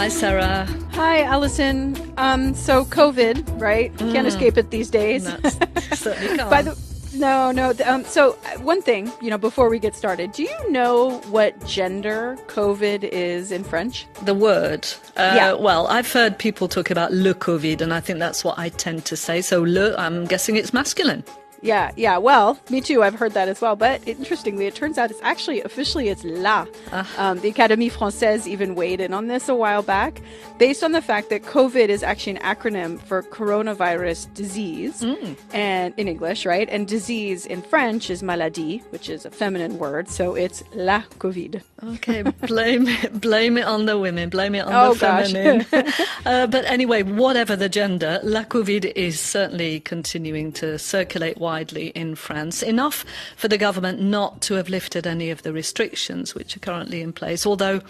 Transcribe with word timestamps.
Hi, 0.00 0.08
Sarah. 0.08 0.66
Hi, 0.92 1.24
Allison. 1.24 1.94
Um, 2.16 2.54
so 2.54 2.86
COVID, 2.86 3.60
right? 3.60 3.94
Mm. 3.98 4.12
Can't 4.14 4.26
escape 4.26 4.56
it 4.56 4.70
these 4.70 4.88
days. 4.88 5.24
certainly 5.92 6.38
can't. 6.38 6.48
By 6.48 6.62
the, 6.62 6.74
no, 7.12 7.50
no. 7.50 7.74
Um, 7.84 8.04
so 8.04 8.38
uh, 8.46 8.58
one 8.60 8.80
thing, 8.80 9.12
you 9.20 9.28
know, 9.28 9.36
before 9.36 9.68
we 9.68 9.78
get 9.78 9.94
started, 9.94 10.32
do 10.32 10.42
you 10.42 10.70
know 10.70 11.18
what 11.28 11.52
gender 11.66 12.38
COVID 12.46 13.04
is 13.04 13.52
in 13.52 13.62
French? 13.62 14.06
The 14.22 14.32
word. 14.32 14.88
Uh, 15.18 15.34
yeah. 15.36 15.52
Well, 15.52 15.86
I've 15.88 16.10
heard 16.10 16.38
people 16.38 16.66
talk 16.66 16.90
about 16.90 17.12
le 17.12 17.34
COVID, 17.34 17.82
and 17.82 17.92
I 17.92 18.00
think 18.00 18.20
that's 18.20 18.42
what 18.42 18.58
I 18.58 18.70
tend 18.70 19.04
to 19.04 19.16
say. 19.16 19.42
So 19.42 19.60
le, 19.60 19.94
I'm 19.96 20.24
guessing 20.24 20.56
it's 20.56 20.72
masculine. 20.72 21.24
Yeah, 21.62 21.90
yeah. 21.96 22.16
Well, 22.18 22.58
me 22.70 22.80
too. 22.80 23.02
I've 23.02 23.14
heard 23.14 23.32
that 23.32 23.48
as 23.48 23.60
well. 23.60 23.76
But 23.76 24.06
interestingly, 24.08 24.66
it 24.66 24.74
turns 24.74 24.98
out 24.98 25.10
it's 25.10 25.20
actually 25.22 25.62
officially 25.62 26.08
it's 26.08 26.24
la. 26.24 26.66
Uh. 26.90 27.04
Um, 27.18 27.40
the 27.40 27.52
Académie 27.52 27.92
Française 27.92 28.46
even 28.46 28.74
weighed 28.74 29.00
in 29.00 29.12
on 29.12 29.26
this 29.26 29.48
a 29.48 29.54
while 29.54 29.82
back, 29.82 30.20
based 30.58 30.82
on 30.82 30.92
the 30.92 31.02
fact 31.02 31.30
that 31.30 31.42
COVID 31.42 31.88
is 31.88 32.02
actually 32.02 32.36
an 32.36 32.42
acronym 32.42 33.00
for 33.00 33.22
coronavirus 33.22 34.32
disease, 34.34 35.02
mm. 35.02 35.36
and 35.52 35.94
in 35.96 36.08
English, 36.08 36.46
right? 36.46 36.68
And 36.70 36.86
disease 36.88 37.46
in 37.46 37.62
French 37.62 38.10
is 38.10 38.22
maladie, 38.22 38.78
which 38.90 39.08
is 39.08 39.24
a 39.24 39.30
feminine 39.30 39.78
word. 39.78 40.08
So 40.08 40.34
it's 40.34 40.62
la 40.74 41.02
COVID. 41.18 41.62
Okay, 41.82 42.22
blame 42.22 42.88
it, 42.88 43.20
blame 43.20 43.56
it 43.56 43.64
on 43.64 43.86
the 43.86 43.98
women, 43.98 44.28
blame 44.28 44.54
it 44.54 44.60
on 44.60 44.72
oh, 44.72 44.94
the 44.94 44.98
feminine. 44.98 45.66
uh, 46.26 46.46
but 46.46 46.64
anyway, 46.66 47.02
whatever 47.02 47.56
the 47.56 47.68
gender, 47.68 48.20
la 48.22 48.44
COVID 48.44 48.92
is 48.96 49.18
certainly 49.18 49.80
continuing 49.80 50.52
to 50.52 50.78
circulate 50.78 51.38
widely 51.50 51.88
in 51.88 52.14
France. 52.14 52.62
Enough 52.62 53.04
for 53.36 53.48
the 53.48 53.58
government 53.58 54.00
not 54.00 54.40
to 54.42 54.54
have 54.54 54.68
lifted 54.68 55.04
any 55.04 55.30
of 55.30 55.42
the 55.42 55.52
restrictions 55.52 56.32
which 56.32 56.56
are 56.56 56.60
currently 56.60 57.00
in 57.00 57.12
place, 57.12 57.44
although 57.44 57.80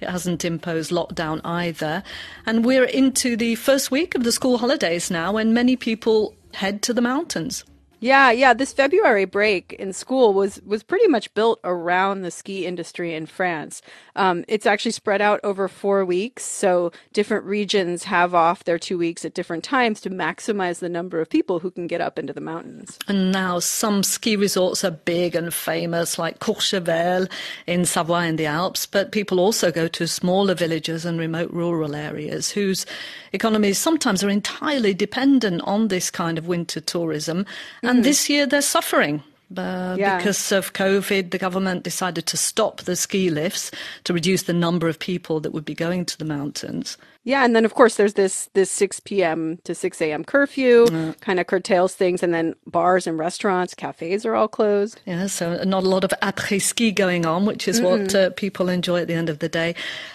it 0.00 0.08
hasn't 0.08 0.44
imposed 0.44 0.92
lockdown 0.92 1.40
either. 1.42 2.04
And 2.46 2.64
we're 2.64 2.84
into 2.84 3.36
the 3.36 3.56
first 3.56 3.90
week 3.90 4.14
of 4.14 4.22
the 4.22 4.30
school 4.30 4.58
holidays 4.58 5.10
now, 5.10 5.32
when 5.32 5.52
many 5.52 5.74
people 5.74 6.36
head 6.54 6.80
to 6.82 6.94
the 6.94 7.00
mountains. 7.00 7.64
Yeah, 8.00 8.30
yeah. 8.30 8.54
This 8.54 8.72
February 8.72 9.24
break 9.24 9.72
in 9.72 9.92
school 9.92 10.32
was 10.32 10.60
was 10.64 10.82
pretty 10.82 11.08
much 11.08 11.32
built 11.34 11.58
around 11.64 12.22
the 12.22 12.30
ski 12.30 12.64
industry 12.64 13.14
in 13.14 13.26
France. 13.26 13.82
Um, 14.14 14.44
it's 14.46 14.66
actually 14.66 14.92
spread 14.92 15.20
out 15.20 15.40
over 15.42 15.66
four 15.68 16.04
weeks, 16.04 16.44
so 16.44 16.92
different 17.12 17.44
regions 17.44 18.04
have 18.04 18.34
off 18.34 18.64
their 18.64 18.78
two 18.78 18.98
weeks 18.98 19.24
at 19.24 19.34
different 19.34 19.64
times 19.64 20.00
to 20.02 20.10
maximize 20.10 20.78
the 20.78 20.88
number 20.88 21.20
of 21.20 21.28
people 21.28 21.58
who 21.58 21.70
can 21.70 21.86
get 21.86 22.00
up 22.00 22.18
into 22.18 22.32
the 22.32 22.40
mountains. 22.40 22.98
And 23.08 23.32
now 23.32 23.58
some 23.58 24.02
ski 24.02 24.36
resorts 24.36 24.84
are 24.84 24.92
big 24.92 25.34
and 25.34 25.52
famous, 25.52 26.18
like 26.18 26.38
Courchevel 26.38 27.30
in 27.66 27.84
Savoie 27.84 28.26
in 28.26 28.36
the 28.36 28.46
Alps, 28.46 28.86
but 28.86 29.12
people 29.12 29.40
also 29.40 29.72
go 29.72 29.88
to 29.88 30.06
smaller 30.06 30.54
villages 30.54 31.04
and 31.04 31.18
remote 31.18 31.50
rural 31.50 31.96
areas 31.96 32.50
whose 32.50 32.86
economies 33.32 33.78
sometimes 33.78 34.22
are 34.22 34.30
entirely 34.30 34.94
dependent 34.94 35.62
on 35.62 35.88
this 35.88 36.10
kind 36.10 36.38
of 36.38 36.46
winter 36.46 36.80
tourism. 36.80 37.44
And 37.88 38.00
mm. 38.00 38.04
this 38.04 38.28
year 38.28 38.46
they're 38.46 38.62
suffering. 38.62 39.22
Uh, 39.56 39.96
yeah. 39.98 40.18
Because 40.18 40.52
of 40.52 40.74
COVID, 40.74 41.30
the 41.30 41.38
government 41.38 41.82
decided 41.82 42.26
to 42.26 42.36
stop 42.36 42.82
the 42.82 42.94
ski 42.96 43.30
lifts 43.30 43.70
to 44.04 44.12
reduce 44.12 44.42
the 44.42 44.52
number 44.52 44.88
of 44.88 44.98
people 44.98 45.40
that 45.40 45.52
would 45.52 45.64
be 45.64 45.74
going 45.74 46.04
to 46.04 46.18
the 46.18 46.24
mountains. 46.24 46.98
Yeah, 47.28 47.44
and 47.44 47.54
then 47.54 47.66
of 47.66 47.74
course 47.74 47.96
there's 47.96 48.14
this 48.14 48.48
this 48.54 48.70
6 48.70 49.00
p.m. 49.00 49.58
to 49.64 49.74
6 49.74 50.00
a.m. 50.00 50.24
curfew, 50.24 50.86
mm. 50.86 51.20
kind 51.20 51.38
of 51.38 51.46
curtails 51.46 51.94
things, 51.94 52.22
and 52.22 52.32
then 52.32 52.54
bars 52.66 53.06
and 53.06 53.18
restaurants, 53.18 53.74
cafes 53.74 54.24
are 54.24 54.34
all 54.34 54.48
closed. 54.48 55.02
Yeah, 55.04 55.26
so 55.26 55.62
not 55.64 55.84
a 55.84 55.88
lot 55.90 56.04
of 56.04 56.14
après 56.22 56.62
ski 56.62 56.90
going 56.90 57.26
on, 57.26 57.44
which 57.44 57.68
is 57.68 57.82
mm-hmm. 57.82 58.04
what 58.04 58.14
uh, 58.14 58.30
people 58.30 58.70
enjoy 58.70 59.02
at 59.02 59.08
the 59.08 59.14
end 59.14 59.28
of 59.28 59.40
the 59.40 59.48
day. 59.50 59.74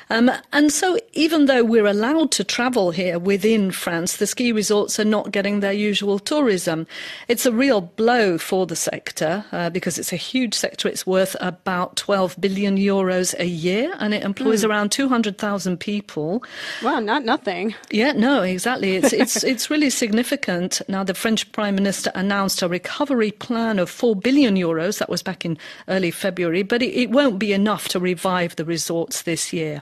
Um, 0.10 0.32
and 0.52 0.72
so 0.72 0.98
even 1.14 1.46
though 1.46 1.64
we're 1.64 1.86
allowed 1.86 2.32
to 2.32 2.44
travel 2.44 2.90
here 2.90 3.20
within 3.20 3.70
France, 3.70 4.18
the 4.18 4.26
ski 4.26 4.52
resorts 4.52 5.00
are 5.00 5.06
not 5.06 5.30
getting 5.32 5.60
their 5.60 5.72
usual 5.72 6.18
tourism. 6.18 6.88
It's 7.28 7.46
a 7.46 7.52
real 7.52 7.82
blow 7.82 8.40
for 8.40 8.66
the 8.66 8.76
sector 8.76 9.46
uh, 9.52 9.70
because 9.70 10.00
it's 10.00 10.14
a 10.14 10.18
huge 10.18 10.56
sector. 10.56 10.88
It's 10.88 11.06
worth 11.06 11.36
about 11.40 11.96
12 11.96 12.38
billion 12.42 12.78
euros 12.78 13.36
a 13.38 13.46
year, 13.46 13.94
and 14.00 14.16
it 14.16 14.24
employs 14.24 14.64
mm. 14.64 14.70
around 14.70 14.92
200,000 14.92 15.80
people. 15.80 16.44
Wow 16.82 17.03
not 17.04 17.24
nothing. 17.24 17.76
Yeah, 17.92 18.14
no, 18.14 18.42
exactly. 18.42 18.96
It's 18.96 19.14
it's 19.14 19.44
it's 19.52 19.70
really 19.70 19.90
significant. 19.90 20.82
Now, 20.88 21.04
the 21.04 21.14
French 21.14 21.52
Prime 21.52 21.76
Minister 21.76 22.12
announced 22.16 22.62
a 22.62 22.68
recovery 22.68 23.32
plan 23.32 23.80
of 23.80 23.90
four 23.90 24.16
billion 24.16 24.56
euros. 24.56 25.00
That 25.00 25.10
was 25.10 25.24
back 25.24 25.46
in 25.46 25.58
early 25.88 26.12
February, 26.12 26.64
but 26.64 26.82
it, 26.82 26.94
it 26.94 27.12
won't 27.12 27.40
be 27.40 27.54
enough 27.54 27.88
to 27.90 28.00
revive 28.00 28.56
the 28.56 28.66
resorts 28.66 29.24
this 29.24 29.54
year. 29.54 29.82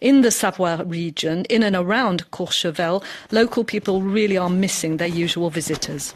In 0.00 0.22
the 0.22 0.30
Savoie 0.30 0.84
region, 0.84 1.44
in 1.46 1.62
and 1.62 1.76
around 1.76 2.30
Courchevel, 2.30 3.02
local 3.30 3.64
people 3.64 4.02
really 4.02 4.36
are 4.36 4.50
missing 4.50 4.98
their 4.98 5.08
usual 5.08 5.50
visitors. 5.50 6.14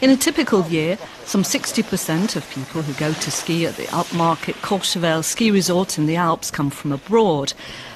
In 0.00 0.10
a 0.10 0.16
typical 0.16 0.64
year, 0.68 0.96
some 1.24 1.42
60% 1.42 2.36
of 2.36 2.48
people 2.50 2.82
who 2.82 2.92
go 2.94 3.12
to 3.12 3.30
ski 3.32 3.66
at 3.66 3.74
the 3.74 3.86
upmarket 3.86 4.54
Courchevel 4.62 5.24
ski 5.24 5.50
resort 5.50 5.98
in 5.98 6.06
the 6.06 6.14
Alps 6.14 6.52
come 6.52 6.70
from 6.70 6.92
abroad. 6.92 7.52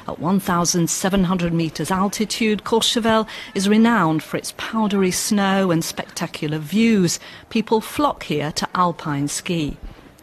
At 0.08 0.18
1,700 0.18 1.52
metres 1.52 1.92
altitude, 1.92 2.64
Courchevel 2.64 3.28
is 3.54 3.68
renowned 3.68 4.24
for 4.24 4.36
its 4.36 4.52
powdery 4.56 5.12
snow 5.12 5.70
and 5.70 5.84
spectacular 5.84 6.58
views. 6.58 7.20
People 7.50 7.80
flock 7.80 8.24
here 8.24 8.50
to 8.50 8.68
alpine 8.74 9.28
ski. 9.28 9.76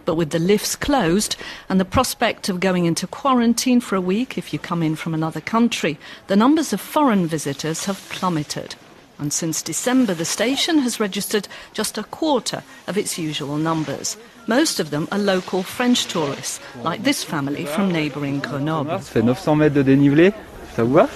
But 0.03 0.15
with 0.15 0.31
the 0.31 0.39
lifts 0.39 0.75
closed 0.75 1.37
and 1.69 1.79
the 1.79 1.85
prospect 1.85 2.49
of 2.49 2.59
going 2.59 2.87
into 2.87 3.07
quarantine 3.07 3.79
for 3.79 3.95
a 3.95 4.01
week 4.01 4.37
if 4.37 4.51
you 4.51 4.59
come 4.59 4.83
in 4.83 4.97
from 4.97 5.13
another 5.13 5.39
country, 5.39 5.97
the 6.27 6.35
numbers 6.35 6.73
of 6.73 6.81
foreign 6.81 7.25
visitors 7.25 7.85
have 7.85 8.05
plummeted 8.09 8.75
and 9.19 9.31
since 9.31 9.61
December 9.61 10.13
the 10.13 10.25
station 10.25 10.79
has 10.79 10.99
registered 10.99 11.47
just 11.73 11.97
a 11.97 12.03
quarter 12.03 12.63
of 12.87 12.97
its 12.97 13.17
usual 13.17 13.57
numbers. 13.57 14.17
Most 14.47 14.79
of 14.79 14.89
them 14.89 15.07
are 15.11 15.19
local 15.19 15.63
French 15.63 16.05
tourists, 16.07 16.59
like 16.83 17.03
this 17.03 17.23
family 17.23 17.65
from 17.65 17.91
neighbouring 17.91 18.39
Grenoble. 18.39 18.99
Ça 18.99 18.99
fait 18.99 19.21
900 19.21 19.55
mètres 19.55 19.75
de 19.75 19.83
dénivelé, 19.83 20.33
ça 20.75 20.83
vous 20.83 20.93
va 20.93 21.07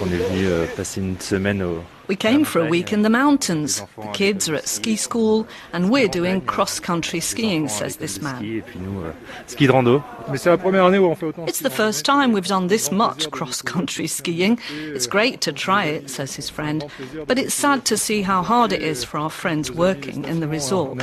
On 0.00 0.06
est 0.06 0.16
venu 0.16 0.46
euh, 0.46 0.66
passer 0.76 1.00
une 1.00 1.18
semaine 1.20 1.62
au 1.62 1.82
we 2.08 2.16
came 2.16 2.44
for 2.44 2.60
a 2.60 2.68
week 2.68 2.92
in 2.92 3.02
the 3.02 3.10
mountains. 3.10 3.80
The 3.96 4.12
kids 4.12 4.48
are 4.48 4.54
at 4.54 4.68
ski 4.68 4.96
school, 4.96 5.46
and 5.72 5.90
we're 5.90 6.08
doing 6.08 6.40
cross-country 6.42 7.20
skiing, 7.20 7.68
says 7.68 7.96
this 7.96 8.20
man. 8.20 8.62
It's 9.46 9.54
the 11.60 11.70
first 11.70 12.04
time 12.04 12.32
we've 12.32 12.46
done 12.46 12.66
this 12.66 12.90
much 12.92 13.30
cross-country 13.30 14.06
skiing. 14.06 14.58
It's 14.70 15.06
great 15.06 15.40
to 15.42 15.52
try 15.52 15.84
it, 15.86 16.10
says 16.10 16.34
his 16.36 16.50
friend, 16.50 16.84
but 17.26 17.38
it's 17.38 17.54
sad 17.54 17.84
to 17.86 17.96
see 17.96 18.22
how 18.22 18.42
hard 18.42 18.72
it 18.72 18.82
is 18.82 19.04
for 19.04 19.18
our 19.18 19.30
friends 19.30 19.70
working 19.70 20.24
in 20.24 20.40
the 20.40 20.48
resort. 20.48 20.98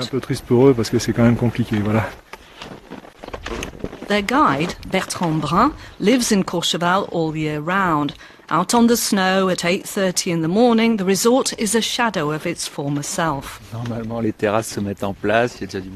Their 4.12 4.22
guide, 4.22 4.76
Bertrand 4.92 5.42
Brun, 5.42 5.74
lives 6.00 6.34
in 6.34 6.44
Courchevel 6.44 7.08
all 7.14 7.34
year 7.34 7.62
round. 7.62 8.14
Out 8.50 8.74
on 8.74 8.88
the 8.88 8.98
snow 8.98 9.48
at 9.48 9.60
8.30 9.60 10.34
in 10.34 10.42
the 10.42 10.50
morning, 10.50 10.98
the 10.98 11.06
resort 11.06 11.58
is 11.58 11.76
a 11.76 11.82
shadow 11.82 12.32
of 12.32 12.46
its 12.46 12.68
former 12.68 13.04
self. 13.04 13.72
There 13.72 13.80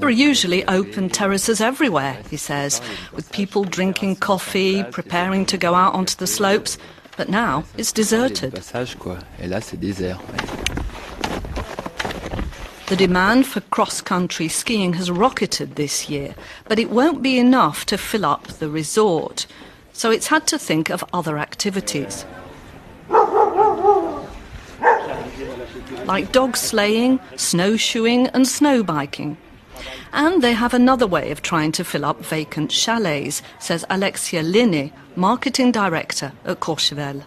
are 0.07 0.09
usually 0.09 0.65
open 0.69 1.09
terraces 1.09 1.59
everywhere, 1.59 2.17
he 2.29 2.37
says, 2.37 2.79
with 3.11 3.29
people 3.33 3.65
drinking 3.65 4.15
coffee, 4.15 4.85
preparing 4.85 5.45
to 5.47 5.57
go 5.57 5.75
out 5.75 5.93
onto 5.93 6.15
the 6.15 6.25
slopes. 6.25 6.77
But 7.17 7.27
now 7.27 7.65
it's 7.77 7.91
deserted. 7.91 8.53
The 12.87 12.95
demand 12.95 13.47
for 13.47 13.61
cross-country 13.61 14.47
skiing 14.47 14.93
has 14.93 15.09
rocketed 15.09 15.75
this 15.75 16.09
year, 16.09 16.35
but 16.67 16.79
it 16.79 16.91
won't 16.91 17.21
be 17.23 17.39
enough 17.39 17.85
to 17.87 17.97
fill 17.97 18.25
up 18.25 18.47
the 18.47 18.69
resort. 18.69 19.47
So 19.93 20.11
it's 20.11 20.27
had 20.27 20.45
to 20.47 20.59
think 20.59 20.89
of 20.89 21.03
other 21.11 21.37
activities. 21.37 22.25
like 26.05 26.31
dog 26.31 26.55
sleighing, 26.55 27.19
snowshoeing, 27.35 28.27
and 28.27 28.45
snowbiking. 28.45 29.37
And 30.13 30.41
they 30.41 30.53
have 30.53 30.73
another 30.73 31.07
way 31.07 31.31
of 31.31 31.41
trying 31.41 31.71
to 31.73 31.83
fill 31.83 32.05
up 32.05 32.23
vacant 32.23 32.71
chalets, 32.71 33.41
says 33.59 33.85
Alexia 33.89 34.43
Linne, 34.43 34.91
marketing 35.15 35.71
director 35.71 36.31
at 36.45 36.59
Courchevel. 36.59 37.21
Euh, 37.21 37.23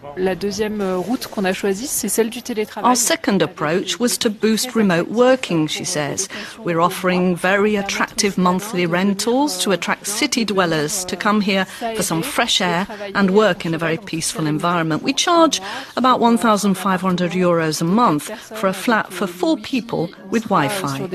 Our 2.83 2.95
second 2.95 3.41
approach 3.41 3.99
was 3.99 4.17
to 4.19 4.29
boost 4.29 4.75
remote 4.75 5.09
working, 5.09 5.67
she 5.67 5.85
says. 5.85 6.27
We're 6.63 6.79
offering 6.81 7.35
very 7.35 7.75
attractive 7.75 8.37
monthly 8.37 8.85
rentals 8.85 9.57
to 9.63 9.71
attract 9.71 10.07
city 10.07 10.45
dwellers 10.45 11.03
to 11.05 11.15
come 11.15 11.41
here 11.41 11.65
for 11.95 12.03
some 12.03 12.21
fresh 12.23 12.61
air 12.61 12.87
and 13.15 13.31
work 13.31 13.65
in 13.65 13.73
a 13.73 13.77
very 13.77 13.97
peaceful 13.97 14.45
environment. 14.47 15.03
We 15.03 15.13
charge 15.13 15.61
about 15.97 16.19
1,500 16.19 17.31
euros 17.31 17.81
a 17.81 17.85
month 17.85 18.29
for 18.57 18.67
a 18.67 18.73
flat 18.73 19.11
for 19.11 19.27
four 19.27 19.57
people 19.57 20.09
with 20.29 20.43
Wi-Fi. 20.49 21.07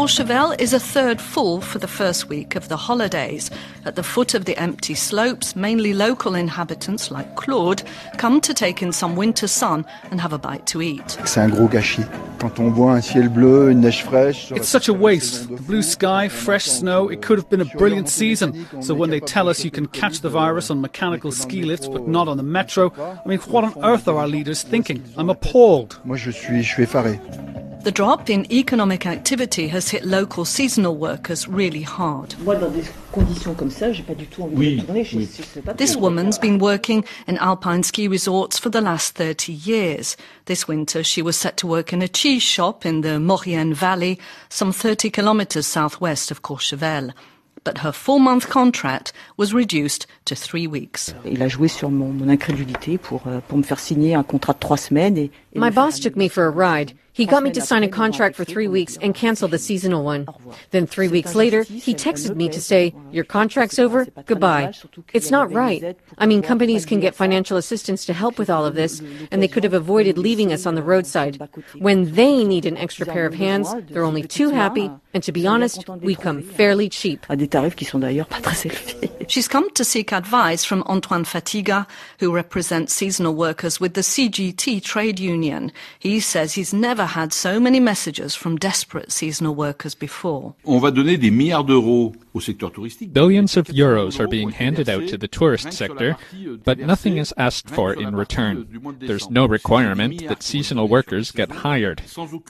Courchevel 0.00 0.58
is 0.58 0.72
a 0.72 0.80
third 0.80 1.20
full 1.20 1.60
for 1.60 1.78
the 1.78 1.86
first 1.86 2.30
week 2.30 2.56
of 2.56 2.68
the 2.70 2.76
holidays. 2.78 3.50
At 3.84 3.96
the 3.96 4.02
foot 4.02 4.32
of 4.32 4.46
the 4.46 4.56
empty 4.56 4.94
slopes, 4.94 5.54
mainly 5.54 5.92
local 5.92 6.34
inhabitants 6.34 7.10
like 7.10 7.36
Claude 7.36 7.82
come 8.16 8.40
to 8.40 8.54
take 8.54 8.80
in 8.80 8.92
some 8.92 9.14
winter 9.14 9.46
sun 9.46 9.84
and 10.10 10.18
have 10.18 10.32
a 10.32 10.38
bite 10.38 10.64
to 10.68 10.80
eat. 10.80 11.18
C'est 11.26 11.42
un 11.42 11.50
gros 11.50 11.68
gâchis. 11.68 12.06
Quand 12.38 12.58
on 12.58 12.70
voit 12.70 12.92
un 12.92 13.02
ciel 13.02 13.28
bleu, 13.28 13.70
une 13.70 13.82
neige 13.82 14.02
fraîche. 14.02 14.50
It's 14.56 14.70
such 14.70 14.88
a 14.88 14.94
waste. 14.94 15.48
The 15.54 15.60
blue 15.60 15.82
sky, 15.82 16.30
fresh 16.30 16.64
snow, 16.64 17.10
it 17.10 17.20
could 17.20 17.36
have 17.38 17.50
been 17.50 17.60
a 17.60 17.76
brilliant 17.76 18.08
season. 18.08 18.54
So 18.80 18.94
when 18.94 19.10
they 19.10 19.20
tell 19.20 19.50
us 19.50 19.66
you 19.66 19.70
can 19.70 19.86
catch 19.86 20.22
the 20.22 20.30
virus 20.30 20.70
on 20.70 20.80
mechanical 20.80 21.30
ski 21.30 21.62
lifts 21.62 21.88
but 21.88 22.08
not 22.08 22.26
on 22.26 22.38
the 22.38 22.42
metro, 22.42 22.90
I 22.98 23.28
mean, 23.28 23.40
what 23.40 23.64
on 23.64 23.74
earth 23.84 24.08
are 24.08 24.16
our 24.16 24.28
leaders 24.28 24.62
thinking? 24.62 25.04
I'm 25.18 25.28
appalled. 25.28 26.00
Moi, 27.82 27.88
je 27.88 27.88
suis, 27.88 27.88
je 27.88 27.88
suis 27.88 27.88
effaré. 27.88 27.90
The 27.90 27.90
drop 27.90 28.28
in 28.28 28.44
economic 28.52 29.06
activity 29.06 29.68
has 29.68 29.88
hit 29.88 30.04
local 30.04 30.44
seasonal 30.44 30.96
workers 30.96 31.48
really 31.48 31.82
hard. 31.82 32.34
This 35.76 35.96
woman's 35.96 36.38
been 36.38 36.58
working 36.58 37.04
in 37.26 37.38
alpine 37.38 37.82
ski 37.82 38.06
resorts 38.06 38.58
for 38.58 38.68
the 38.68 38.82
last 38.82 39.14
30 39.14 39.52
years. 39.52 40.16
This 40.44 40.68
winter, 40.68 41.02
she 41.02 41.22
was 41.22 41.36
set 41.36 41.56
to 41.58 41.66
work 41.66 41.92
in 41.92 42.02
a 42.02 42.08
cheese 42.08 42.42
shop 42.42 42.84
in 42.84 43.00
the 43.00 43.18
Maurienne 43.18 43.72
Valley, 43.74 44.18
some 44.50 44.72
30 44.72 45.10
kilometers 45.10 45.66
southwest 45.66 46.30
of 46.30 46.42
Courchevel. 46.42 47.12
But 47.64 47.78
her 47.78 47.92
four-month 47.92 48.48
contract 48.48 49.12
was 49.36 49.52
reduced 49.52 50.06
to 50.24 50.34
three 50.34 50.66
weeks. 50.66 51.14
Il 51.26 51.42
a 51.42 51.48
joué 51.48 51.68
sur 51.68 51.90
mon, 51.90 52.08
mon 52.08 52.28
incrédulité 52.28 52.96
pour, 52.96 53.22
euh, 53.26 53.40
pour 53.48 53.58
me 53.58 53.62
faire 53.62 53.78
signer 53.78 54.14
un 54.14 54.22
contrat 54.22 54.54
de 54.54 54.58
trois 54.58 54.78
semaines. 54.78 55.18
Et, 55.18 55.30
et 55.54 55.58
My 55.58 55.70
boss 55.70 56.00
took 56.00 56.16
me 56.16 56.28
for 56.28 56.44
a 56.44 56.50
ride. 56.50 56.92
He 57.20 57.26
got 57.26 57.42
me 57.42 57.50
to 57.50 57.60
sign 57.60 57.82
a 57.82 57.88
contract 57.88 58.34
for 58.34 58.46
three 58.46 58.66
weeks 58.66 58.96
and 59.02 59.14
cancel 59.14 59.46
the 59.46 59.58
seasonal 59.58 60.04
one. 60.04 60.26
Then 60.70 60.86
three 60.86 61.08
weeks 61.08 61.34
later, 61.34 61.64
he 61.64 61.92
texted 61.94 62.34
me 62.34 62.48
to 62.48 62.62
say, 62.62 62.94
Your 63.12 63.24
contract's 63.24 63.78
over, 63.78 64.06
goodbye. 64.24 64.72
It's 65.12 65.30
not 65.30 65.52
right. 65.52 65.98
I 66.16 66.24
mean, 66.24 66.40
companies 66.40 66.86
can 66.86 66.98
get 66.98 67.14
financial 67.14 67.58
assistance 67.58 68.06
to 68.06 68.14
help 68.14 68.38
with 68.38 68.48
all 68.48 68.64
of 68.64 68.74
this, 68.74 69.02
and 69.30 69.42
they 69.42 69.48
could 69.48 69.64
have 69.64 69.74
avoided 69.74 70.16
leaving 70.16 70.50
us 70.50 70.64
on 70.64 70.76
the 70.76 70.82
roadside. 70.82 71.46
When 71.78 72.14
they 72.14 72.42
need 72.42 72.64
an 72.64 72.78
extra 72.78 73.04
pair 73.04 73.26
of 73.26 73.34
hands, 73.34 73.68
they're 73.90 74.02
only 74.02 74.22
too 74.22 74.48
happy, 74.48 74.90
and 75.12 75.22
to 75.22 75.30
be 75.30 75.46
honest, 75.46 75.86
we 76.00 76.14
come 76.14 76.40
fairly 76.40 76.88
cheap. 76.88 77.26
à 77.28 77.36
des 77.36 77.48
tarifs 77.48 77.74
qui 77.74 77.84
sont 77.84 77.98
d'ailleurs 77.98 78.28
pas 78.28 78.40
très 78.40 78.66
élevés. 78.66 79.10
She's 79.28 79.46
come 79.46 79.70
to 79.74 79.84
seek 79.84 80.12
advice 80.12 80.64
from 80.64 80.82
Antoine 80.88 81.24
Fatiga, 81.24 81.86
who 82.18 82.32
represents 82.32 82.94
seasonal 82.94 83.34
workers 83.34 83.78
with 83.78 83.92
the 83.92 84.00
CGT 84.00 84.82
trade 84.82 85.20
union. 85.20 85.70
He 86.00 86.18
says 86.18 86.54
he's 86.54 86.72
never 86.72 87.09
had 87.10 87.32
so 87.32 87.60
many 87.60 87.80
messages 87.80 88.34
from 88.34 88.56
desperate 88.56 89.10
seasonal 89.12 89.54
workers 89.54 89.94
before. 89.94 90.54
On 90.64 90.78
va 90.78 90.90
donner 90.90 91.16
des 91.16 91.30
milliards 91.30 91.66
d'euros 91.66 92.12
au 92.34 92.40
secteur 92.40 92.70
touristique. 92.72 93.12
Billions 93.12 93.56
of 93.56 93.66
euros 93.68 94.18
are 94.20 94.28
being 94.28 94.50
handed 94.50 94.88
out 94.88 95.08
to 95.08 95.18
the 95.18 95.28
tourist 95.28 95.72
sector, 95.72 96.16
but 96.64 96.78
nothing 96.78 97.18
is 97.18 97.34
asked 97.36 97.68
for 97.68 97.92
in 97.92 98.14
return. 98.14 98.66
There's 99.00 99.28
no 99.30 99.46
requirement 99.46 100.26
that 100.28 100.42
seasonal 100.42 100.88
workers 100.88 101.32
get 101.32 101.50
hired. 101.50 102.00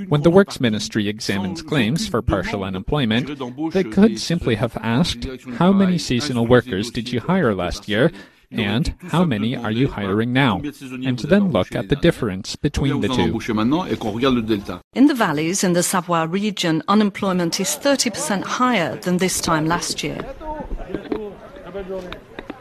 When 0.08 0.22
the 0.22 0.30
Works 0.30 0.60
Ministry 0.60 1.08
examines 1.08 1.62
claims 1.62 2.06
for 2.08 2.22
partial 2.22 2.62
unemployment, 2.62 3.38
they 3.72 3.84
could 3.84 4.20
simply 4.20 4.56
have 4.56 4.76
asked, 4.82 5.26
How 5.56 5.72
many 5.72 5.98
seasonal 5.98 6.46
workers 6.46 6.90
did 6.90 7.12
you 7.12 7.20
hire 7.20 7.54
last 7.54 7.88
year? 7.88 8.10
And 8.52 8.94
how 9.12 9.24
many 9.24 9.54
are 9.56 9.70
you 9.70 9.86
hiring 9.88 10.32
now? 10.32 10.60
And 11.06 11.18
then 11.18 11.52
look 11.52 11.74
at 11.76 11.88
the 11.88 11.94
difference 11.96 12.56
between 12.56 13.00
the 13.00 13.06
Combien 13.06 13.08
vous 13.08 13.20
en 13.20 13.26
two. 13.26 13.30
embauchez 13.30 13.52
maintenant 13.52 13.84
et 13.86 13.96
qu'on 13.96 14.10
regarde 14.10 14.34
le 14.34 14.42
delta. 14.42 14.80
In 14.96 15.06
the 15.06 15.14
valleys 15.14 15.62
in 15.62 15.72
the 15.72 15.82
Savoie 15.82 16.24
region, 16.24 16.82
unemployment 16.88 17.60
is 17.60 17.78
30% 17.80 18.42
higher 18.58 18.96
than 19.02 19.18
this 19.18 19.40
time 19.40 19.66
last 19.66 20.02
year. 20.02 20.18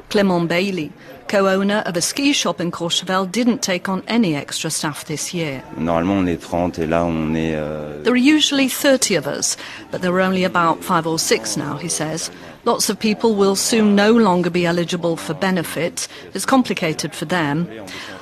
Clement 0.10 0.48
Bailey, 0.48 0.92
co-owner 1.30 1.84
of 1.86 1.96
a 1.96 2.02
ski 2.02 2.34
shop 2.34 2.60
in 2.60 2.72
Courchevel, 2.72 3.32
didn't 3.32 3.62
take 3.62 3.88
on 3.88 4.02
any 4.08 4.36
extra 4.36 4.70
staff 4.70 5.06
this 5.06 5.34
year. 5.34 5.62
Normalement, 5.78 6.18
on 6.20 6.28
est 6.28 6.42
30 6.42 6.80
et 6.80 6.88
là, 6.88 7.06
on 7.06 7.36
est. 7.36 7.54
euh, 7.56 8.02
There 8.04 8.14
are 8.14 8.18
usually 8.38 8.68
30 8.68 9.16
of 9.16 9.28
us, 9.28 9.56
but 9.92 10.02
there 10.02 10.12
are 10.12 10.22
only 10.22 10.44
about 10.44 10.84
five 10.84 11.06
or 11.08 11.20
six 11.20 11.56
now, 11.56 11.78
he 11.78 11.88
says. 11.88 12.32
Lots 12.66 12.90
of 12.90 13.00
people 13.00 13.36
will 13.36 13.56
soon 13.56 13.96
no 13.96 14.12
longer 14.12 14.50
be 14.50 14.66
eligible 14.66 15.16
for 15.16 15.34
benefits. 15.34 16.10
It's 16.34 16.46
complicated 16.46 17.14
for 17.16 17.26
them. 17.26 17.68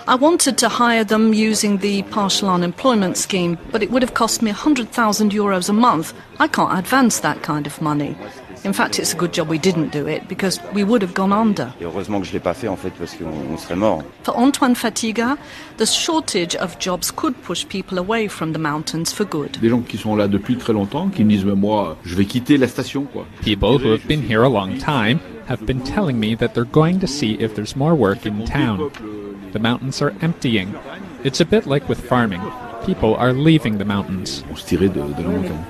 I 0.08 0.16
wanted 0.16 0.58
to 0.60 0.70
hire 0.70 1.04
them 1.04 1.34
using 1.34 1.80
the 1.80 2.04
partial 2.04 2.48
unemployment 2.50 3.18
scheme, 3.18 3.58
but 3.72 3.82
it 3.82 3.90
would 3.90 4.04
have 4.04 4.14
cost 4.14 4.42
me 4.42 4.52
100,000 4.52 5.32
euros 5.34 5.70
a 5.70 5.74
month. 5.74 6.14
I 6.40 6.48
can't 6.48 6.78
advance 6.78 7.22
that 7.22 7.42
kind 7.42 7.66
of 7.66 7.82
money. 7.82 8.16
In 8.64 8.74
fact, 8.74 9.00
it's 9.00 9.14
a 9.14 9.18
good 9.18 9.34
job 9.34 9.50
we 9.50 9.58
didn't 9.58 9.92
do 9.92 10.08
it 10.08 10.28
because 10.28 10.60
we 10.74 10.84
would 10.84 11.02
have 11.02 11.14
gone 11.14 11.32
under. 11.32 11.72
Et 11.80 11.86
heureusement 11.86 12.20
que 12.20 12.28
je 12.28 12.34
l'ai 12.34 12.40
pas 12.40 12.54
fait 12.54 12.68
en 12.68 12.76
fait 12.76 12.92
parce 12.92 13.16
qu'on 13.16 13.58
serait 13.58 13.76
mort. 13.76 14.04
For 14.24 14.38
Antoine 14.38 14.76
Fatiga, 14.76 15.38
the 15.78 15.86
shortage 15.86 16.56
of 16.56 16.78
jobs 16.80 17.12
could 17.12 17.36
push 17.44 17.66
people 17.68 17.98
away 17.98 18.28
from 18.28 18.54
the 18.54 18.60
mountains 18.60 19.14
for 19.14 19.26
good. 19.26 19.58
Des 19.62 19.70
gens 19.70 19.82
qui 19.82 19.98
sont 19.98 20.16
là 20.16 20.28
depuis 20.28 20.58
très 20.58 20.74
longtemps, 20.74 21.10
qui 21.10 21.24
disent, 21.24 21.46
mais 21.46 21.56
moi, 21.56 21.98
je 22.04 22.16
vais 22.16 22.26
quitter 22.26 22.58
la 22.58 22.68
station, 22.68 23.04
quoi. 23.04 23.26
People 23.42 23.78
who 23.78 23.92
have 23.92 24.06
been 24.08 24.22
here 24.22 24.44
a 24.44 24.50
long 24.50 24.78
time 24.78 25.20
have 25.48 25.66
been 25.66 25.82
telling 25.82 26.20
me 26.20 26.36
that 26.36 26.50
they're 26.54 26.66
going 26.66 27.00
to 27.00 27.08
see 27.08 27.38
if 27.40 27.54
there's 27.56 27.76
more 27.76 27.96
work 27.96 28.26
in 28.26 28.44
town. 28.46 28.90
The 29.54 29.60
mountains 29.60 30.02
are 30.02 30.14
emptying. 30.22 30.74
It's 31.24 31.40
a 31.40 31.46
bit 31.46 31.66
like 31.66 31.88
with 31.88 32.00
farming. 32.00 32.42
People 32.86 33.16
are 33.16 33.34
leaving 33.34 33.78
the 33.78 33.86
mountains. 33.86 34.44
On 34.52 34.56
se 34.56 34.66
tirait 34.66 34.90
de, 34.90 35.00
de 35.00 35.24
la 35.24 35.30
montagne. 35.30 35.64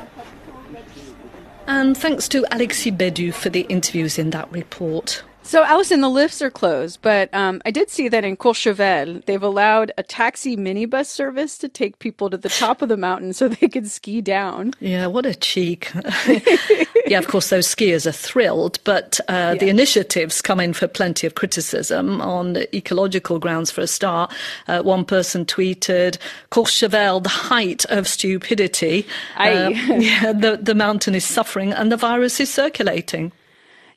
And 1.67 1.97
thanks 1.97 2.29
to 2.29 2.45
Alexis 2.49 2.93
Bedu 2.93 3.33
for 3.33 3.49
the 3.49 3.61
interviews 3.61 4.17
in 4.17 4.29
that 4.29 4.49
report. 4.53 5.21
So, 5.47 5.63
Allison, 5.63 6.01
the 6.01 6.09
lifts 6.09 6.41
are 6.41 6.51
closed, 6.51 6.99
but 7.01 7.33
um, 7.33 7.61
I 7.63 7.71
did 7.71 7.89
see 7.89 8.09
that 8.09 8.25
in 8.25 8.35
Courchevel, 8.35 9.23
they've 9.27 9.41
allowed 9.41 9.93
a 9.97 10.03
taxi 10.03 10.57
minibus 10.57 11.05
service 11.05 11.57
to 11.59 11.69
take 11.69 11.99
people 11.99 12.29
to 12.29 12.35
the 12.35 12.49
top 12.49 12.81
of 12.81 12.89
the 12.89 12.97
mountain 12.97 13.31
so 13.31 13.47
they 13.47 13.69
can 13.69 13.85
ski 13.85 14.19
down. 14.19 14.73
Yeah, 14.81 15.07
what 15.07 15.25
a 15.25 15.33
cheek. 15.33 15.89
yeah, 17.07 17.17
of 17.17 17.29
course, 17.29 17.49
those 17.49 17.65
skiers 17.65 18.05
are 18.05 18.11
thrilled, 18.11 18.79
but 18.83 19.21
uh, 19.29 19.55
the 19.55 19.69
initiatives 19.69 20.41
come 20.41 20.59
in 20.59 20.73
for 20.73 20.85
plenty 20.85 21.25
of 21.25 21.35
criticism 21.35 22.19
on 22.19 22.57
ecological 22.73 23.39
grounds 23.39 23.71
for 23.71 23.79
a 23.79 23.87
start. 23.87 24.33
Uh, 24.67 24.81
one 24.81 25.05
person 25.05 25.45
tweeted, 25.45 26.17
Courchevel, 26.51 27.23
the 27.23 27.29
height 27.29 27.85
of 27.85 28.05
stupidity. 28.05 29.07
Uh, 29.37 29.69
yeah, 29.97 30.33
the, 30.33 30.59
the 30.61 30.75
mountain 30.75 31.15
is 31.15 31.23
suffering 31.23 31.71
and 31.71 31.89
the 31.89 31.95
virus 31.95 32.41
is 32.41 32.53
circulating. 32.53 33.31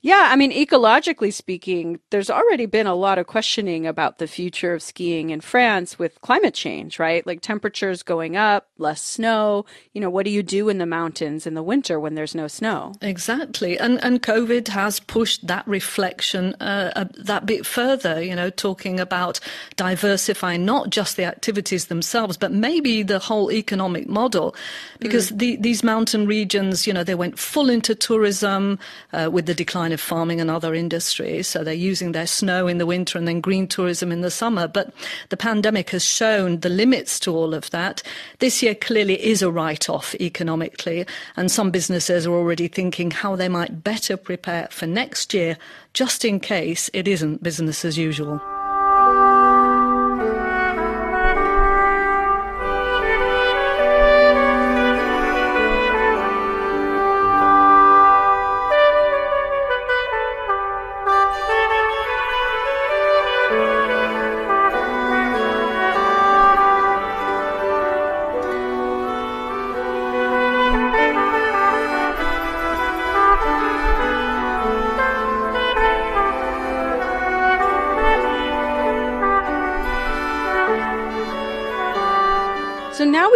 Yeah, 0.02 0.28
I 0.30 0.37
mean, 0.37 0.50
ecologically 0.50 1.30
speaking, 1.30 2.00
there's 2.09 2.30
already 2.30 2.64
been 2.64 2.87
a 2.87 2.95
lot 2.95 3.19
of 3.19 3.26
questioning 3.26 3.87
about 3.87 4.16
the 4.16 4.26
future 4.26 4.73
of 4.73 4.83
skiing 4.83 5.28
in 5.28 5.42
France 5.42 5.99
with 5.99 6.19
climate 6.23 6.54
change, 6.54 6.99
right? 6.99 7.26
Like 7.26 7.42
temperatures 7.42 8.02
going 8.02 8.35
up, 8.35 8.69
less 8.78 9.02
snow. 9.02 9.66
You 9.92 10.00
know, 10.00 10.09
what 10.09 10.25
do 10.25 10.30
you 10.30 10.42
do 10.42 10.71
in 10.71 10.78
the 10.78 10.87
mountains 10.87 11.47
in 11.47 11.52
the 11.52 11.62
winter 11.62 12.00
when 12.00 12.14
there's 12.14 12.35
no 12.35 12.49
snow? 12.49 12.95
Exactly, 13.02 13.78
and 13.78 14.02
and 14.02 14.23
COVID 14.23 14.69
has 14.69 15.00
pushed 15.00 15.47
that 15.49 15.69
reflection 15.69 16.54
uh, 16.61 16.92
uh, 16.97 17.04
that 17.19 17.45
bit 17.45 17.66
further. 17.66 18.23
You 18.23 18.35
know, 18.35 18.49
talking 18.49 18.99
about 18.99 19.38
diversifying 19.76 20.64
not 20.64 20.88
just 20.88 21.19
the 21.19 21.25
activities 21.25 21.87
themselves, 21.87 22.38
but 22.38 22.52
maybe 22.52 23.02
the 23.02 23.19
whole 23.19 23.52
economic 23.52 24.09
model, 24.09 24.57
because 24.99 25.28
the, 25.28 25.57
these 25.57 25.85
mountain 25.85 26.26
regions, 26.26 26.87
you 26.87 26.95
know, 26.95 27.04
they 27.04 27.14
went 27.14 27.38
full 27.38 27.69
into 27.69 27.95
tourism 27.95 28.78
uh, 29.12 29.28
with 29.30 29.45
the 29.45 29.54
decline 29.54 29.89
of 29.92 30.00
farming 30.00 30.40
and 30.40 30.50
other 30.50 30.75
industries. 30.75 31.47
So 31.47 31.62
they're 31.62 31.75
using 31.75 32.12
their 32.12 32.26
snow 32.26 32.66
in 32.66 32.78
the 32.78 32.87
winter 32.87 33.18
and 33.18 33.26
then 33.26 33.40
green 33.40 33.66
tourism 33.66 34.12
in 34.12 34.20
the 34.20 34.30
summer. 34.30 34.68
But 34.68 34.92
the 35.28 35.37
pandemic 35.37 35.90
has 35.90 36.04
shown 36.04 36.61
the 36.61 36.68
limits 36.68 37.18
to 37.20 37.35
all 37.35 37.54
of 37.54 37.70
that. 37.70 38.02
This 38.38 38.62
year 38.62 38.75
clearly 38.75 39.23
is 39.25 39.42
a 39.42 39.50
write-off 39.50 40.14
economically, 40.16 41.06
and 41.37 41.50
some 41.50 41.70
businesses 41.70 42.26
are 42.26 42.35
already 42.35 42.68
thinking 42.68 43.11
how 43.11 43.37
they 43.37 43.49
might 43.49 43.85
better 43.85 44.16
prepare 44.16 44.68
for 44.70 44.87
next 44.87 45.35
year, 45.35 45.56
just 45.94 46.25
in 46.25 46.40
case 46.40 46.90
it 46.92 47.09
isn't 47.09 47.42
business 47.42 47.85
as 47.85 47.99
usual. 47.99 48.40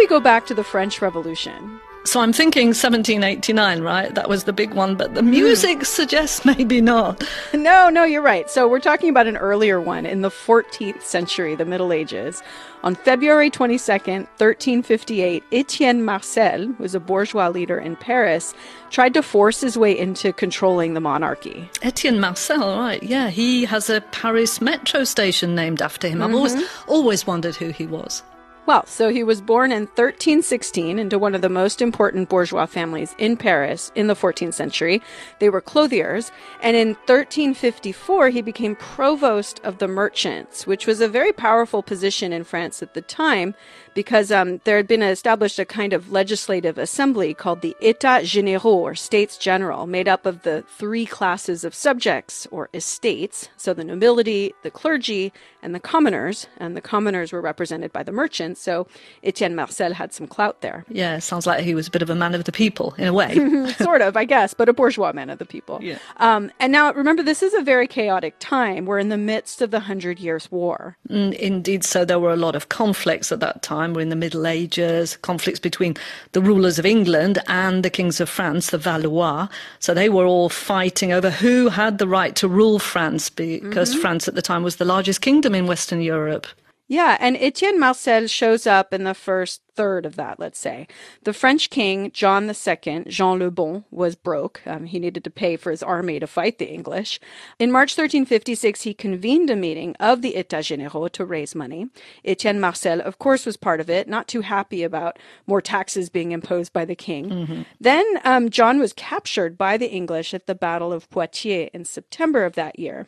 We 0.05 0.09
go 0.09 0.19
back 0.19 0.45
to 0.45 0.53
the 0.53 0.63
French 0.63 1.01
Revolution. 1.01 1.81
So 2.03 2.19
I'm 2.19 2.31
thinking 2.31 2.67
1789, 2.67 3.81
right? 3.81 4.13
That 4.13 4.29
was 4.29 4.43
the 4.43 4.53
big 4.53 4.75
one, 4.75 4.95
but 4.95 5.15
the 5.15 5.23
music 5.23 5.79
mm. 5.79 5.85
suggests 5.85 6.45
maybe 6.45 6.79
not. 6.79 7.23
No, 7.55 7.89
no, 7.89 8.03
you're 8.03 8.21
right. 8.21 8.47
So 8.47 8.67
we're 8.67 8.79
talking 8.79 9.09
about 9.09 9.25
an 9.25 9.37
earlier 9.37 9.81
one 9.81 10.05
in 10.05 10.21
the 10.21 10.29
14th 10.29 11.01
century, 11.01 11.55
the 11.55 11.65
Middle 11.65 11.91
Ages. 11.91 12.43
On 12.83 12.93
February 12.93 13.49
22nd, 13.49 14.27
1358, 14.37 15.43
Etienne 15.51 16.05
Marcel, 16.05 16.67
who 16.67 16.83
was 16.83 16.93
a 16.93 16.99
bourgeois 16.99 17.47
leader 17.47 17.79
in 17.79 17.95
Paris, 17.95 18.53
tried 18.91 19.15
to 19.15 19.23
force 19.23 19.61
his 19.61 19.75
way 19.75 19.97
into 19.97 20.31
controlling 20.31 20.93
the 20.93 20.99
monarchy. 20.99 21.67
Etienne 21.81 22.19
Marcel, 22.19 22.77
right? 22.77 23.01
Yeah, 23.01 23.31
he 23.31 23.65
has 23.65 23.89
a 23.89 24.01
Paris 24.01 24.61
metro 24.61 25.03
station 25.05 25.55
named 25.55 25.81
after 25.81 26.07
him. 26.07 26.19
Mm-hmm. 26.19 26.29
I've 26.29 26.35
always 26.35 26.55
mm-hmm. 26.55 26.91
always 26.91 27.25
wondered 27.25 27.55
who 27.55 27.69
he 27.69 27.87
was. 27.87 28.21
Well, 28.65 28.87
so 28.87 29.09
he 29.09 29.23
was 29.23 29.41
born 29.41 29.71
in 29.71 29.83
1316 29.83 30.97
into 30.97 31.19
one 31.19 31.35
of 31.35 31.41
the 31.41 31.49
most 31.49 31.83
important 31.83 32.29
bourgeois 32.29 32.65
families 32.65 33.13
in 33.19 33.37
Paris 33.37 33.91
in 33.93 34.07
the 34.07 34.15
14th 34.15 34.55
century. 34.55 35.03
They 35.37 35.49
were 35.49 35.61
clothiers. 35.61 36.31
And 36.61 36.75
in 36.75 36.89
1354, 37.05 38.29
he 38.29 38.41
became 38.41 38.75
provost 38.75 39.59
of 39.63 39.77
the 39.77 39.87
merchants, 39.87 40.65
which 40.65 40.87
was 40.87 40.99
a 40.99 41.07
very 41.07 41.31
powerful 41.31 41.83
position 41.83 42.33
in 42.33 42.43
France 42.43 42.81
at 42.81 42.95
the 42.95 43.01
time 43.01 43.53
because 43.95 44.31
um, 44.31 44.59
there 44.65 44.77
had 44.77 44.87
been 44.87 45.01
established 45.01 45.57
a 45.57 45.65
kind 45.65 45.93
of 45.93 46.11
legislative 46.11 46.77
assembly 46.77 47.33
called 47.33 47.61
the 47.61 47.75
États 47.81 48.23
généraux, 48.23 48.65
or 48.65 48.93
States 48.93 49.37
General, 49.37 49.87
made 49.87 50.07
up 50.07 50.25
of 50.25 50.43
the 50.43 50.63
three 50.77 51.05
classes 51.05 51.63
of 51.63 51.73
subjects, 51.73 52.45
or 52.51 52.69
estates, 52.73 53.49
so 53.57 53.73
the 53.73 53.83
nobility, 53.83 54.53
the 54.61 54.69
clergy, 54.69 55.33
and 55.63 55.73
the 55.73 55.79
commoners. 55.79 56.47
And 56.57 56.75
the 56.75 56.81
commoners 56.81 57.31
were 57.31 57.41
represented 57.41 57.91
by 57.91 58.03
the 58.03 58.11
merchants, 58.11 58.61
so 58.61 58.85
Etienne 59.23 59.55
Marcel 59.55 59.93
had 59.93 60.13
some 60.13 60.27
clout 60.27 60.61
there. 60.61 60.85
Yeah, 60.89 61.17
sounds 61.19 61.47
like 61.47 61.63
he 61.63 61.73
was 61.73 61.87
a 61.87 61.91
bit 61.91 62.01
of 62.01 62.09
a 62.09 62.15
man 62.15 62.35
of 62.35 62.43
the 62.43 62.51
people, 62.51 62.93
in 62.97 63.07
a 63.07 63.13
way. 63.13 63.33
sort 63.77 64.01
of, 64.01 64.17
I 64.17 64.25
guess, 64.25 64.53
but 64.53 64.67
a 64.67 64.73
bourgeois 64.73 65.13
man 65.13 65.29
of 65.29 65.39
the 65.39 65.45
people. 65.45 65.79
Yeah. 65.81 65.97
Um, 66.17 66.51
and 66.59 66.71
now, 66.71 66.91
remember, 66.93 67.23
this 67.23 67.41
is 67.41 67.53
a 67.53 67.61
very 67.61 67.87
chaotic 67.87 68.35
time. 68.39 68.85
We're 68.85 68.99
in 68.99 69.09
the 69.09 69.17
midst 69.17 69.61
of 69.61 69.71
the 69.71 69.79
Hundred 69.79 70.19
Years' 70.19 70.51
War. 70.51 70.97
Mm, 71.09 71.33
indeed, 71.33 71.85
so 71.85 72.03
there 72.03 72.19
were 72.19 72.33
a 72.33 72.35
lot 72.35 72.55
of 72.55 72.67
conflicts 72.67 73.31
at 73.31 73.39
that 73.39 73.61
time 73.61 73.84
time. 73.85 73.93
We're 73.93 74.01
in 74.01 74.09
the 74.09 74.15
Middle 74.15 74.47
Ages, 74.47 75.17
conflicts 75.17 75.59
between 75.59 75.95
the 76.31 76.41
rulers 76.41 76.79
of 76.79 76.85
England 76.85 77.39
and 77.47 77.83
the 77.83 77.89
kings 77.89 78.19
of 78.19 78.29
France, 78.29 78.69
the 78.69 78.77
Valois. 78.77 79.47
So 79.79 79.93
they 79.93 80.09
were 80.09 80.25
all 80.25 80.49
fighting 80.49 81.11
over 81.11 81.29
who 81.29 81.69
had 81.69 81.97
the 81.97 82.07
right 82.07 82.35
to 82.37 82.47
rule 82.47 82.79
France 82.79 83.29
because 83.29 83.91
mm-hmm. 83.91 84.01
France 84.01 84.27
at 84.27 84.35
the 84.35 84.41
time 84.41 84.63
was 84.63 84.77
the 84.77 84.85
largest 84.85 85.21
kingdom 85.21 85.53
in 85.55 85.67
Western 85.67 86.01
Europe. 86.01 86.47
Yeah, 86.87 87.17
and 87.19 87.35
Etienne 87.37 87.79
Marcel 87.79 88.27
shows 88.27 88.67
up 88.67 88.93
in 88.93 89.05
the 89.05 89.15
first 89.15 89.61
third 89.75 90.05
of 90.05 90.15
that, 90.17 90.39
let's 90.39 90.59
say. 90.59 90.87
The 91.23 91.33
French 91.33 91.71
king, 91.71 92.11
John 92.11 92.47
II, 92.47 93.05
Jean 93.07 93.39
le 93.39 93.49
Bon, 93.49 93.83
was 93.89 94.15
broke. 94.15 94.61
Um, 94.67 94.85
he 94.85 94.99
needed 94.99 95.23
to 95.23 95.31
pay 95.31 95.57
for 95.57 95.71
his 95.71 95.81
army 95.81 96.19
to 96.19 96.27
fight 96.27 96.59
the 96.59 96.71
English. 96.71 97.19
In 97.57 97.71
March 97.71 97.91
1356, 97.91 98.83
he 98.83 98.93
convened 98.93 99.49
a 99.49 99.55
meeting 99.55 99.95
of 99.99 100.21
the 100.21 100.33
États 100.33 100.69
Généraux 100.69 101.11
to 101.13 101.25
raise 101.25 101.55
money. 101.55 101.89
Etienne 102.23 102.59
Marcel, 102.59 103.01
of 103.01 103.17
course, 103.17 103.47
was 103.47 103.57
part 103.57 103.79
of 103.79 103.89
it, 103.89 104.07
not 104.07 104.27
too 104.27 104.41
happy 104.41 104.83
about 104.83 105.17
more 105.47 105.61
taxes 105.61 106.09
being 106.11 106.31
imposed 106.31 106.71
by 106.71 106.85
the 106.85 106.95
king. 106.95 107.29
Mm-hmm. 107.29 107.61
Then 107.81 108.05
um, 108.23 108.49
John 108.51 108.79
was 108.79 108.93
captured 108.93 109.57
by 109.57 109.77
the 109.77 109.89
English 109.89 110.35
at 110.35 110.45
the 110.45 110.55
Battle 110.55 110.93
of 110.93 111.09
Poitiers 111.09 111.71
in 111.73 111.83
September 111.83 112.45
of 112.45 112.53
that 112.53 112.77
year. 112.77 113.07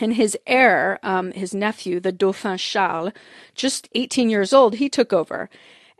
And 0.00 0.14
his 0.14 0.36
heir, 0.46 0.98
um, 1.02 1.32
his 1.32 1.54
nephew, 1.54 2.00
the 2.00 2.12
Dauphin 2.12 2.58
Charles, 2.58 3.12
just 3.54 3.88
18 3.94 4.28
years 4.28 4.52
old, 4.52 4.76
he 4.76 4.88
took 4.88 5.12
over. 5.12 5.48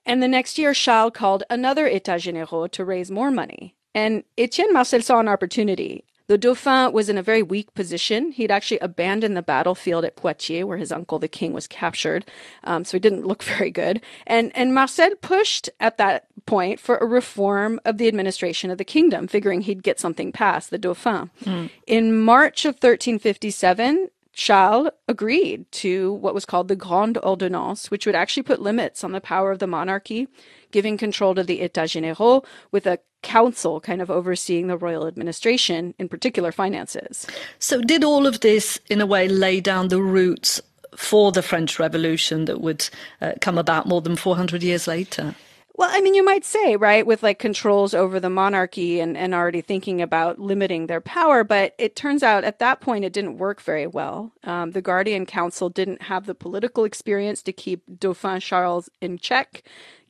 And 0.05 0.23
the 0.23 0.29
next 0.29 0.59
year, 0.59 0.75
Charles 0.75 1.13
called 1.15 1.45
another 1.49 1.87
Etat 1.89 2.21
généraux 2.21 2.71
to 2.73 2.85
raise 2.85 3.11
more 3.11 3.31
money. 3.31 3.77
And 3.95 4.25
Etienne 4.37 4.73
Marcel 4.73 5.01
saw 5.01 5.21
an 5.21 5.29
opportunity. 5.29 6.05
The 6.27 6.39
Dauphin 6.39 6.93
was 6.93 7.09
in 7.09 7.19
a 7.19 7.23
very 7.23 7.43
weak 7.43 7.75
position. 7.75 8.33
He'd 8.33 8.51
actually 8.51 8.79
abandoned 8.79 9.37
the 9.37 9.43
battlefield 9.43 10.05
at 10.05 10.17
Poitiers, 10.17 10.65
where 10.65 10.79
his 10.79 10.91
uncle, 10.91 11.19
the 11.19 11.29
king, 11.29 11.53
was 11.53 11.67
captured. 11.67 12.25
Um, 12.65 12.85
so 12.85 12.97
he 12.97 13.01
didn't 13.01 13.27
look 13.27 13.43
very 13.59 13.71
good. 13.71 14.01
And, 14.27 14.51
and 14.55 14.75
Marcel 14.75 15.15
pushed 15.21 15.69
at 15.81 15.99
that 15.99 16.27
point 16.47 16.81
for 16.81 16.97
a 16.97 17.07
reform 17.07 17.81
of 17.85 17.99
the 17.99 18.09
administration 18.09 18.71
of 18.71 18.79
the 18.79 18.85
kingdom, 18.85 19.27
figuring 19.27 19.63
he'd 19.63 19.83
get 19.83 20.01
something 20.01 20.33
passed, 20.33 20.71
the 20.71 20.79
Dauphin. 20.79 21.31
Mm. 21.45 21.71
In 21.87 22.19
March 22.19 22.65
of 22.65 22.75
1357, 22.75 24.09
Charles 24.35 24.89
agreed 25.09 25.71
to 25.73 26.13
what 26.15 26.35
was 26.35 26.45
called 26.45 26.69
the 26.69 26.77
Grande 26.77 27.19
Ordonnance, 27.23 27.91
which 27.91 28.05
would 28.05 28.17
actually 28.17 28.43
put 28.43 28.61
limits 28.61 29.05
on 29.05 29.13
the 29.13 29.21
power 29.21 29.53
of 29.53 29.61
the 29.61 29.67
monarchy, 29.67 30.27
giving 30.73 30.99
control 30.99 31.35
to 31.35 31.45
the 31.45 31.61
États 31.61 31.95
Généraux 31.95 32.45
with 32.73 32.87
a 32.87 32.99
council 33.25 33.81
kind 33.81 34.01
of 34.01 34.11
overseeing 34.11 34.69
the 34.69 34.77
royal 34.77 35.09
administration, 35.09 35.95
in 35.99 36.09
particular 36.09 36.53
finances. 36.53 37.27
So, 37.59 37.81
did 37.81 38.05
all 38.05 38.27
of 38.27 38.41
this, 38.41 38.79
in 38.89 39.01
a 39.01 39.07
way, 39.07 39.27
lay 39.27 39.61
down 39.61 39.89
the 39.89 40.01
roots 40.01 40.61
for 40.97 41.33
the 41.33 41.43
French 41.43 41.79
Revolution 41.81 42.45
that 42.45 42.61
would 42.61 42.89
uh, 43.21 43.33
come 43.41 43.59
about 43.59 43.89
more 43.89 44.01
than 44.01 44.15
400 44.15 44.63
years 44.63 44.87
later? 44.87 45.35
Well, 45.77 45.91
I 45.93 46.01
mean, 46.01 46.15
you 46.15 46.25
might 46.25 46.45
say, 46.45 46.77
right, 46.77 47.05
with 47.05 47.25
like 47.25 47.41
controls 47.41 47.95
over 47.95 48.21
the 48.21 48.31
monarchy 48.31 49.01
and, 49.01 49.17
and 49.17 49.35
already 49.35 49.61
thinking 49.61 50.01
about 50.01 50.39
limiting 50.39 50.87
their 50.87 51.01
power, 51.01 51.43
but 51.43 51.75
it 51.79 51.97
turns 51.97 52.23
out 52.23 52.45
at 52.45 52.61
that 52.61 52.81
point 52.81 53.05
it 53.05 53.13
didn't 53.13 53.39
work 53.39 53.61
very 53.61 53.89
well. 53.89 54.31
Um, 54.45 54.71
the 54.71 54.81
Guardian 54.81 55.27
Council 55.27 55.69
didn't 55.69 56.03
have 56.03 56.27
the 56.27 56.35
political 56.35 56.85
experience 56.85 57.43
to 57.43 57.53
keep 57.53 57.99
Dauphin 57.99 58.39
Charles 58.39 58.89
in 59.01 59.19
check. 59.19 59.65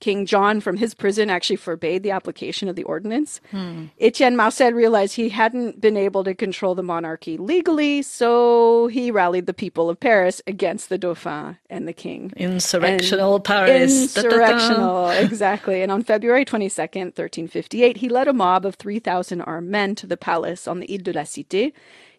King 0.04 0.26
John 0.26 0.60
from 0.60 0.76
his 0.76 0.92
prison 0.92 1.30
actually 1.30 1.56
forbade 1.56 2.02
the 2.02 2.10
application 2.10 2.68
of 2.68 2.76
the 2.76 2.82
ordinance. 2.82 3.40
Hmm. 3.50 3.86
Etienne 3.98 4.36
Marcel 4.36 4.70
realized 4.74 5.16
he 5.16 5.30
hadn't 5.30 5.80
been 5.80 5.96
able 5.96 6.22
to 6.24 6.34
control 6.34 6.74
the 6.74 6.82
monarchy 6.82 7.38
legally, 7.38 8.02
so 8.02 8.88
he 8.88 9.10
rallied 9.10 9.46
the 9.46 9.54
people 9.54 9.88
of 9.88 9.98
Paris 9.98 10.42
against 10.46 10.90
the 10.90 10.98
Dauphin 10.98 11.56
and 11.70 11.88
the 11.88 11.94
king. 11.94 12.34
Insurrectional 12.36 13.36
and 13.36 13.44
Paris. 13.44 14.14
Insurrectional, 14.14 15.22
exactly. 15.24 15.80
And 15.80 15.90
on 15.90 16.02
February 16.02 16.44
22nd, 16.44 17.16
1358, 17.16 17.96
he 17.96 18.10
led 18.10 18.28
a 18.28 18.34
mob 18.34 18.66
of 18.66 18.74
3,000 18.74 19.40
armed 19.40 19.70
men 19.70 19.94
to 19.94 20.06
the 20.06 20.18
palace 20.18 20.68
on 20.68 20.80
the 20.80 20.92
Ile 20.92 21.02
de 21.02 21.14
la 21.14 21.22
Cité 21.22 21.72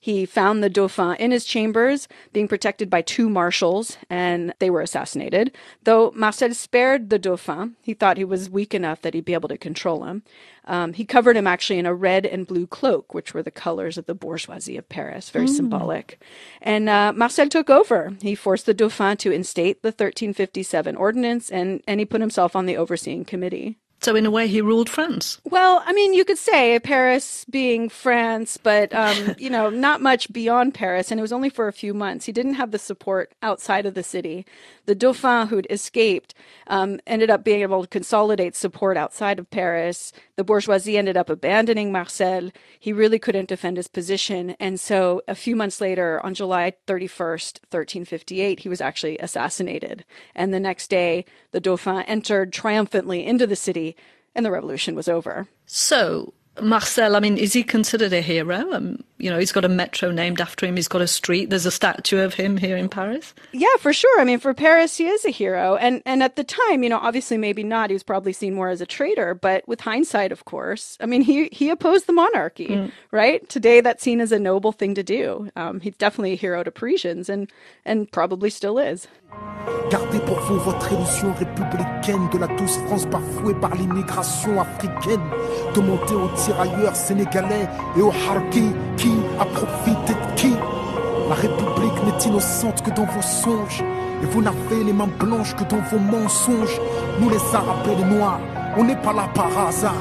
he 0.05 0.23
found 0.23 0.61
the 0.61 0.69
Dauphin 0.69 1.15
in 1.15 1.31
his 1.31 1.45
chambers, 1.45 2.07
being 2.31 2.47
protected 2.47 2.91
by 2.91 3.01
two 3.01 3.27
marshals, 3.27 3.97
and 4.07 4.53
they 4.59 4.69
were 4.69 4.81
assassinated. 4.81 5.51
Though 5.81 6.13
Marcel 6.15 6.53
spared 6.53 7.09
the 7.09 7.17
Dauphin, 7.17 7.75
he 7.81 7.95
thought 7.95 8.17
he 8.17 8.23
was 8.23 8.47
weak 8.47 8.75
enough 8.75 9.01
that 9.01 9.15
he'd 9.15 9.25
be 9.25 9.33
able 9.33 9.49
to 9.49 9.57
control 9.57 10.03
him. 10.03 10.21
Um, 10.65 10.93
he 10.93 11.05
covered 11.05 11.35
him 11.35 11.47
actually 11.47 11.79
in 11.79 11.87
a 11.87 11.93
red 11.95 12.23
and 12.23 12.45
blue 12.45 12.67
cloak, 12.67 13.15
which 13.15 13.33
were 13.33 13.41
the 13.41 13.49
colors 13.49 13.97
of 13.97 14.05
the 14.05 14.13
bourgeoisie 14.13 14.77
of 14.77 14.87
Paris, 14.89 15.31
very 15.31 15.47
mm. 15.47 15.55
symbolic. 15.55 16.21
And 16.61 16.87
uh, 16.87 17.11
Marcel 17.11 17.49
took 17.49 17.71
over. 17.71 18.13
He 18.21 18.35
forced 18.35 18.67
the 18.67 18.75
Dauphin 18.75 19.17
to 19.17 19.31
instate 19.31 19.81
the 19.81 19.87
1357 19.87 20.95
ordinance, 20.95 21.49
and, 21.49 21.81
and 21.87 21.99
he 21.99 22.05
put 22.05 22.21
himself 22.21 22.55
on 22.55 22.67
the 22.67 22.77
overseeing 22.77 23.25
committee. 23.25 23.79
So, 24.05 24.15
in 24.15 24.27
a 24.27 24.29
way, 24.29 24.47
he 24.47 24.61
ruled 24.61 24.87
France. 24.87 25.39
Well, 25.45 25.81
I 25.83 25.91
mean, 25.91 26.13
you 26.13 26.25
could 26.25 26.37
say 26.37 26.77
Paris 26.77 27.43
being 27.49 27.89
France, 27.89 28.55
but, 28.55 28.93
um, 28.93 29.33
you 29.39 29.49
know, 29.49 29.71
not 29.71 29.99
much 29.99 30.31
beyond 30.31 30.75
Paris. 30.75 31.09
And 31.09 31.19
it 31.19 31.23
was 31.23 31.33
only 31.33 31.49
for 31.49 31.67
a 31.67 31.73
few 31.73 31.91
months. 31.91 32.27
He 32.27 32.31
didn't 32.31 32.53
have 32.53 32.69
the 32.69 32.77
support 32.77 33.33
outside 33.41 33.87
of 33.87 33.95
the 33.95 34.03
city. 34.03 34.45
The 34.85 34.93
Dauphin, 34.93 35.47
who'd 35.47 35.65
escaped, 35.71 36.35
um, 36.67 36.99
ended 37.07 37.31
up 37.31 37.43
being 37.43 37.61
able 37.61 37.81
to 37.81 37.87
consolidate 37.87 38.55
support 38.55 38.95
outside 38.95 39.39
of 39.39 39.49
Paris. 39.49 40.13
The 40.35 40.43
bourgeoisie 40.43 40.99
ended 40.99 41.17
up 41.17 41.31
abandoning 41.31 41.91
Marcel. 41.91 42.51
He 42.79 42.93
really 42.93 43.17
couldn't 43.17 43.49
defend 43.49 43.77
his 43.77 43.87
position. 43.87 44.55
And 44.59 44.79
so, 44.79 45.23
a 45.27 45.33
few 45.33 45.55
months 45.55 45.81
later, 45.81 46.23
on 46.23 46.35
July 46.35 46.73
31st, 46.85 47.61
1358, 47.71 48.59
he 48.59 48.69
was 48.69 48.81
actually 48.81 49.17
assassinated. 49.17 50.05
And 50.35 50.53
the 50.53 50.59
next 50.59 50.91
day, 50.91 51.25
the 51.51 51.59
Dauphin 51.59 52.03
entered 52.03 52.53
triumphantly 52.53 53.25
into 53.25 53.47
the 53.47 53.55
city 53.55 53.94
and 54.35 54.45
the 54.45 54.51
revolution 54.51 54.95
was 54.95 55.07
over. 55.07 55.47
So, 55.65 56.33
Marcel, 56.61 57.15
I 57.15 57.19
mean, 57.19 57.37
is 57.37 57.53
he 57.53 57.63
considered 57.63 58.13
a 58.13 58.21
hero? 58.21 58.71
Um, 58.71 59.03
you 59.17 59.29
know, 59.29 59.37
he's 59.37 59.51
got 59.51 59.65
a 59.65 59.69
metro 59.69 60.11
named 60.11 60.39
after 60.39 60.65
him. 60.65 60.75
He's 60.75 60.87
got 60.87 61.01
a 61.01 61.07
street. 61.07 61.49
There's 61.49 61.65
a 61.65 61.71
statue 61.71 62.19
of 62.19 62.33
him 62.33 62.57
here 62.57 62.77
in 62.77 62.89
Paris. 62.89 63.33
Yeah, 63.51 63.75
for 63.79 63.91
sure. 63.93 64.21
I 64.21 64.23
mean, 64.23 64.39
for 64.39 64.53
Paris, 64.53 64.97
he 64.97 65.07
is 65.07 65.25
a 65.25 65.31
hero. 65.31 65.75
And 65.75 66.01
and 66.05 66.23
at 66.23 66.35
the 66.35 66.43
time, 66.43 66.83
you 66.83 66.89
know, 66.89 66.99
obviously 66.99 67.37
maybe 67.37 67.63
not. 67.63 67.89
He 67.89 67.93
was 67.93 68.03
probably 68.03 68.33
seen 68.33 68.53
more 68.53 68.69
as 68.69 68.81
a 68.81 68.85
traitor. 68.85 69.33
But 69.33 69.67
with 69.67 69.81
hindsight, 69.81 70.31
of 70.31 70.45
course, 70.45 70.97
I 71.01 71.05
mean, 71.05 71.21
he 71.21 71.49
he 71.51 71.69
opposed 71.69 72.07
the 72.07 72.13
monarchy, 72.13 72.67
mm. 72.67 72.91
right? 73.11 73.47
Today, 73.49 73.81
that's 73.81 74.03
seen 74.03 74.21
as 74.21 74.31
a 74.31 74.39
noble 74.39 74.71
thing 74.71 74.95
to 74.95 75.03
do. 75.03 75.49
Um, 75.55 75.79
he's 75.79 75.97
definitely 75.97 76.33
a 76.33 76.37
hero 76.37 76.63
to 76.63 76.71
Parisians, 76.71 77.29
and 77.29 77.51
and 77.83 78.11
probably 78.11 78.49
still 78.49 78.77
is. 78.79 79.07
Gardez 79.89 80.19
pour 80.25 80.39
vous 80.39 80.59
votre 80.59 80.91
illusion 80.91 81.33
républicaine 81.33 82.29
de 82.31 82.37
la 82.39 82.47
douce 82.47 82.77
France 82.85 83.05
bafouée 83.05 83.53
par 83.53 83.75
l'immigration 83.75 84.59
africaine. 84.59 85.21
Demandez 85.75 86.15
aux 86.15 86.29
sénégalais 86.93 87.67
et 87.97 88.01
aux 88.01 88.13
harkis 88.29 88.73
qui 88.97 89.11
a 89.39 89.45
profité 89.45 90.13
de 90.13 90.35
qui? 90.35 90.53
La 91.29 91.35
République 91.35 92.03
n'est 92.05 92.29
innocente 92.29 92.83
que 92.83 92.91
dans 92.91 93.05
vos 93.05 93.21
songes. 93.21 93.83
Et 94.21 94.25
vous 94.27 94.41
n'avez 94.41 94.83
les 94.85 94.93
mains 94.93 95.09
blanches 95.19 95.55
que 95.55 95.63
dans 95.63 95.81
vos 95.91 95.99
mensonges. 95.99 96.79
Nous 97.19 97.29
les 97.29 97.41
Arabes 97.53 97.87
et 97.91 97.95
les 97.95 98.15
Noirs, 98.15 98.39
On 98.77 98.83
n'est 98.83 99.01
pas 99.01 99.13
là 99.13 99.27
par 99.33 99.67
hasard. 99.67 99.93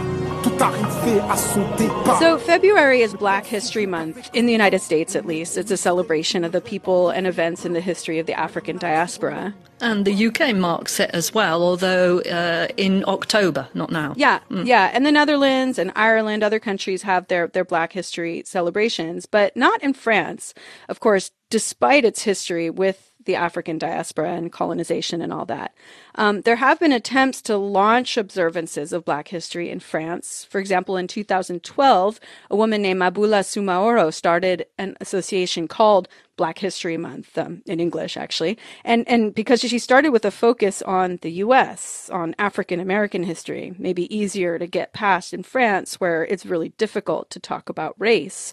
Tout 0.44 0.62
arrivé 0.62 1.20
à 1.30 1.36
son 1.38 1.62
départ. 1.78 2.18
So, 2.18 2.36
February 2.36 3.00
is 3.00 3.14
Black 3.14 3.46
History 3.46 3.86
Month, 3.86 4.28
in 4.34 4.44
the 4.44 4.52
United 4.52 4.80
States 4.82 5.16
at 5.16 5.24
least. 5.24 5.56
It's 5.56 5.70
a 5.70 5.76
celebration 5.78 6.44
of 6.44 6.52
the 6.52 6.60
people 6.60 7.08
and 7.08 7.26
events 7.26 7.64
in 7.64 7.72
the 7.72 7.80
history 7.80 8.18
of 8.18 8.26
the 8.26 8.38
African 8.38 8.76
diaspora. 8.76 9.54
And 9.80 10.04
the 10.04 10.26
UK 10.26 10.54
marks 10.54 11.00
it 11.00 11.08
as 11.14 11.32
well, 11.32 11.62
although 11.62 12.20
uh, 12.20 12.68
in 12.76 13.04
October, 13.06 13.68
not 13.72 13.90
now. 13.90 14.12
Yeah, 14.16 14.40
yeah. 14.50 14.90
And 14.92 15.06
the 15.06 15.12
Netherlands 15.12 15.78
and 15.78 15.90
Ireland, 15.96 16.42
other 16.42 16.60
countries 16.60 17.00
have 17.04 17.26
their, 17.28 17.48
their 17.48 17.64
Black 17.64 17.94
History 17.94 18.42
celebrations, 18.44 19.24
but 19.24 19.56
not 19.56 19.82
in 19.82 19.94
France. 19.94 20.52
Of 20.90 21.00
course, 21.00 21.30
despite 21.48 22.04
its 22.04 22.22
history 22.22 22.68
with 22.68 23.12
the 23.24 23.36
African 23.36 23.78
diaspora 23.78 24.32
and 24.34 24.52
colonization 24.52 25.22
and 25.22 25.32
all 25.32 25.46
that. 25.46 25.74
Um, 26.16 26.42
there 26.42 26.56
have 26.56 26.78
been 26.78 26.92
attempts 26.92 27.42
to 27.42 27.56
launch 27.56 28.16
observances 28.16 28.92
of 28.92 29.04
Black 29.04 29.28
history 29.28 29.68
in 29.68 29.80
France. 29.80 30.46
For 30.48 30.60
example, 30.60 30.96
in 30.96 31.08
2012, 31.08 32.20
a 32.50 32.56
woman 32.56 32.82
named 32.82 33.00
Maboula 33.00 33.42
Soumahoro 33.42 34.12
started 34.12 34.66
an 34.78 34.96
association 35.00 35.66
called 35.66 36.08
Black 36.36 36.58
History 36.58 36.96
Month 36.96 37.36
um, 37.38 37.62
in 37.66 37.80
English, 37.80 38.16
actually, 38.16 38.58
and 38.84 39.06
and 39.08 39.34
because 39.34 39.60
she 39.60 39.78
started 39.78 40.10
with 40.10 40.24
a 40.24 40.30
focus 40.30 40.82
on 40.82 41.18
the 41.22 41.30
U.S. 41.32 42.10
on 42.12 42.34
African 42.38 42.80
American 42.80 43.22
history, 43.22 43.74
maybe 43.78 44.14
easier 44.14 44.58
to 44.58 44.66
get 44.66 44.92
past 44.92 45.32
in 45.32 45.42
France, 45.42 46.00
where 46.00 46.24
it's 46.24 46.46
really 46.46 46.70
difficult 46.70 47.30
to 47.30 47.40
talk 47.40 47.68
about 47.68 47.94
race. 47.98 48.52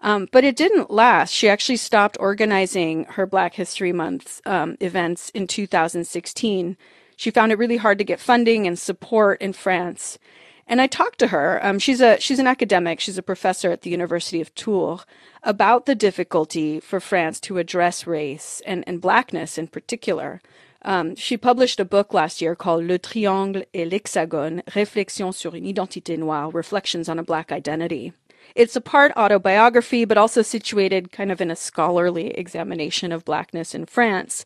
Um, 0.00 0.28
but 0.32 0.44
it 0.44 0.56
didn't 0.56 0.90
last. 0.90 1.30
She 1.30 1.48
actually 1.48 1.76
stopped 1.76 2.16
organizing 2.20 3.04
her 3.04 3.24
Black 3.24 3.54
History 3.54 3.92
Month 3.92 4.40
um, 4.44 4.76
events 4.80 5.30
in 5.30 5.46
2016. 5.46 6.76
She 7.22 7.30
found 7.30 7.52
it 7.52 7.58
really 7.58 7.76
hard 7.76 7.98
to 7.98 8.04
get 8.04 8.18
funding 8.18 8.66
and 8.66 8.76
support 8.76 9.40
in 9.40 9.52
France. 9.52 10.18
And 10.66 10.80
I 10.80 10.88
talked 10.88 11.20
to 11.20 11.28
her. 11.28 11.64
Um, 11.64 11.78
she's 11.78 12.00
a 12.00 12.18
she's 12.18 12.40
an 12.40 12.48
academic. 12.48 12.98
She's 12.98 13.16
a 13.16 13.22
professor 13.22 13.70
at 13.70 13.82
the 13.82 13.90
University 13.90 14.40
of 14.40 14.52
Tours 14.56 15.06
about 15.44 15.86
the 15.86 15.94
difficulty 15.94 16.80
for 16.80 16.98
France 16.98 17.38
to 17.42 17.58
address 17.58 18.08
race 18.08 18.60
and, 18.66 18.82
and 18.88 19.00
blackness 19.00 19.56
in 19.56 19.68
particular. 19.68 20.42
Um, 20.84 21.14
she 21.14 21.36
published 21.36 21.78
a 21.78 21.84
book 21.84 22.12
last 22.12 22.42
year 22.42 22.56
called 22.56 22.86
Le 22.86 22.98
Triangle 22.98 23.62
et 23.72 23.84
l'Hexagone, 23.84 24.64
Réflexions 24.64 25.32
sur 25.32 25.54
une 25.54 25.72
identité 25.72 26.18
noire, 26.18 26.50
Reflections 26.50 27.08
on 27.08 27.20
a 27.20 27.22
Black 27.22 27.52
Identity. 27.52 28.12
It's 28.56 28.74
a 28.74 28.80
part 28.80 29.12
autobiography, 29.16 30.04
but 30.04 30.18
also 30.18 30.42
situated 30.42 31.12
kind 31.12 31.30
of 31.30 31.40
in 31.40 31.52
a 31.52 31.56
scholarly 31.56 32.32
examination 32.32 33.12
of 33.12 33.24
blackness 33.24 33.76
in 33.76 33.86
France. 33.86 34.44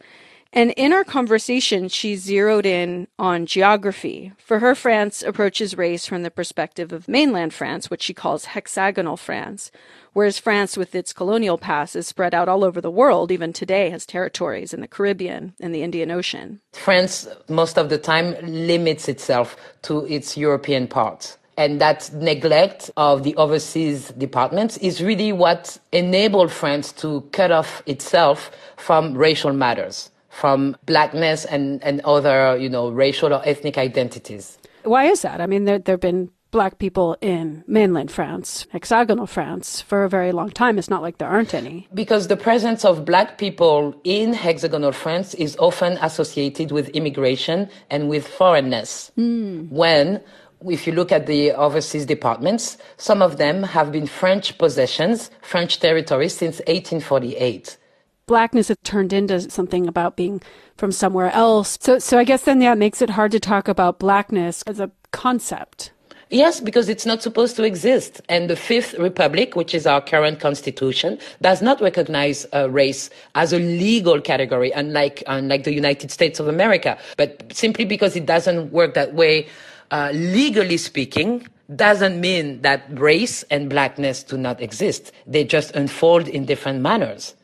And 0.52 0.70
in 0.72 0.92
our 0.92 1.04
conversation, 1.04 1.88
she 1.88 2.16
zeroed 2.16 2.64
in 2.64 3.08
on 3.18 3.46
geography. 3.46 4.32
For 4.38 4.60
her, 4.60 4.74
France 4.74 5.22
approaches 5.22 5.76
race 5.76 6.06
from 6.06 6.22
the 6.22 6.30
perspective 6.30 6.92
of 6.92 7.08
mainland 7.08 7.52
France, 7.52 7.90
which 7.90 8.02
she 8.02 8.14
calls 8.14 8.46
hexagonal 8.46 9.16
France, 9.16 9.70
whereas 10.14 10.38
France, 10.38 10.76
with 10.76 10.94
its 10.94 11.12
colonial 11.12 11.58
past, 11.58 11.94
is 11.94 12.06
spread 12.06 12.34
out 12.34 12.48
all 12.48 12.64
over 12.64 12.80
the 12.80 12.90
world, 12.90 13.30
even 13.30 13.52
today 13.52 13.90
has 13.90 14.06
territories 14.06 14.72
in 14.72 14.80
the 14.80 14.88
Caribbean 14.88 15.54
and 15.60 15.74
the 15.74 15.82
Indian 15.82 16.10
Ocean. 16.10 16.60
France, 16.72 17.28
most 17.48 17.76
of 17.76 17.90
the 17.90 17.98
time, 17.98 18.34
limits 18.42 19.08
itself 19.08 19.56
to 19.82 20.06
its 20.06 20.36
European 20.36 20.88
parts. 20.88 21.36
And 21.58 21.80
that 21.80 22.10
neglect 22.12 22.90
of 22.96 23.22
the 23.22 23.34
overseas 23.36 24.10
departments 24.18 24.76
is 24.78 25.02
really 25.02 25.32
what 25.32 25.78
enabled 25.90 26.52
France 26.52 26.92
to 26.92 27.22
cut 27.32 27.50
off 27.50 27.82
itself 27.86 28.50
from 28.76 29.14
racial 29.14 29.54
matters, 29.54 30.10
from 30.36 30.76
blackness 30.84 31.46
and, 31.46 31.82
and 31.82 32.00
other, 32.02 32.56
you 32.58 32.68
know, 32.68 32.90
racial 32.90 33.32
or 33.32 33.40
ethnic 33.48 33.78
identities. 33.78 34.58
Why 34.84 35.04
is 35.06 35.22
that? 35.22 35.40
I 35.40 35.46
mean, 35.46 35.64
there, 35.64 35.78
there 35.78 35.94
have 35.94 36.00
been 36.00 36.30
black 36.50 36.78
people 36.78 37.16
in 37.20 37.64
mainland 37.66 38.10
France, 38.10 38.66
hexagonal 38.70 39.26
France, 39.26 39.80
for 39.80 40.04
a 40.04 40.08
very 40.08 40.32
long 40.32 40.50
time. 40.50 40.78
It's 40.78 40.90
not 40.90 41.02
like 41.02 41.18
there 41.18 41.28
aren't 41.28 41.54
any. 41.54 41.88
Because 41.92 42.28
the 42.28 42.36
presence 42.36 42.84
of 42.84 43.04
black 43.04 43.38
people 43.38 43.98
in 44.04 44.34
hexagonal 44.34 44.92
France 44.92 45.34
is 45.34 45.56
often 45.56 45.94
associated 46.02 46.70
with 46.70 46.90
immigration 46.90 47.68
and 47.90 48.08
with 48.08 48.28
foreignness. 48.28 49.10
Mm. 49.18 49.70
When 49.70 50.20
if 50.68 50.86
you 50.86 50.92
look 50.92 51.12
at 51.12 51.26
the 51.26 51.52
overseas 51.52 52.06
departments, 52.06 52.78
some 52.96 53.22
of 53.22 53.36
them 53.36 53.62
have 53.62 53.92
been 53.92 54.06
French 54.06 54.56
possessions, 54.58 55.30
French 55.42 55.80
territories 55.80 56.34
since 56.34 56.58
1848. 56.60 57.76
Blackness 58.26 58.68
has 58.68 58.76
turned 58.82 59.12
into 59.12 59.48
something 59.50 59.86
about 59.86 60.16
being 60.16 60.42
from 60.76 60.90
somewhere 60.90 61.30
else. 61.30 61.78
So, 61.80 62.00
so 62.00 62.18
I 62.18 62.24
guess 62.24 62.42
then 62.42 62.58
that 62.58 62.76
makes 62.76 63.00
it 63.00 63.10
hard 63.10 63.30
to 63.30 63.38
talk 63.38 63.68
about 63.68 64.00
blackness 64.00 64.62
as 64.66 64.80
a 64.80 64.90
concept. 65.12 65.92
Yes, 66.28 66.58
because 66.58 66.88
it's 66.88 67.06
not 67.06 67.22
supposed 67.22 67.54
to 67.54 67.62
exist. 67.62 68.20
And 68.28 68.50
the 68.50 68.56
Fifth 68.56 68.94
Republic, 68.98 69.54
which 69.54 69.76
is 69.76 69.86
our 69.86 70.00
current 70.00 70.40
constitution, 70.40 71.20
does 71.40 71.62
not 71.62 71.80
recognize 71.80 72.44
uh, 72.52 72.68
race 72.68 73.10
as 73.36 73.52
a 73.52 73.60
legal 73.60 74.20
category, 74.20 74.72
unlike, 74.72 75.22
unlike 75.28 75.62
the 75.62 75.72
United 75.72 76.10
States 76.10 76.40
of 76.40 76.48
America. 76.48 76.98
But 77.16 77.44
simply 77.52 77.84
because 77.84 78.16
it 78.16 78.26
doesn't 78.26 78.72
work 78.72 78.94
that 78.94 79.14
way, 79.14 79.46
uh, 79.92 80.10
legally 80.12 80.78
speaking, 80.78 81.46
doesn't 81.76 82.20
mean 82.20 82.60
that 82.62 82.86
race 82.98 83.44
and 83.44 83.70
blackness 83.70 84.24
do 84.24 84.36
not 84.36 84.60
exist. 84.60 85.12
They 85.28 85.44
just 85.44 85.76
unfold 85.76 86.26
in 86.26 86.44
different 86.44 86.80
manners. 86.80 87.35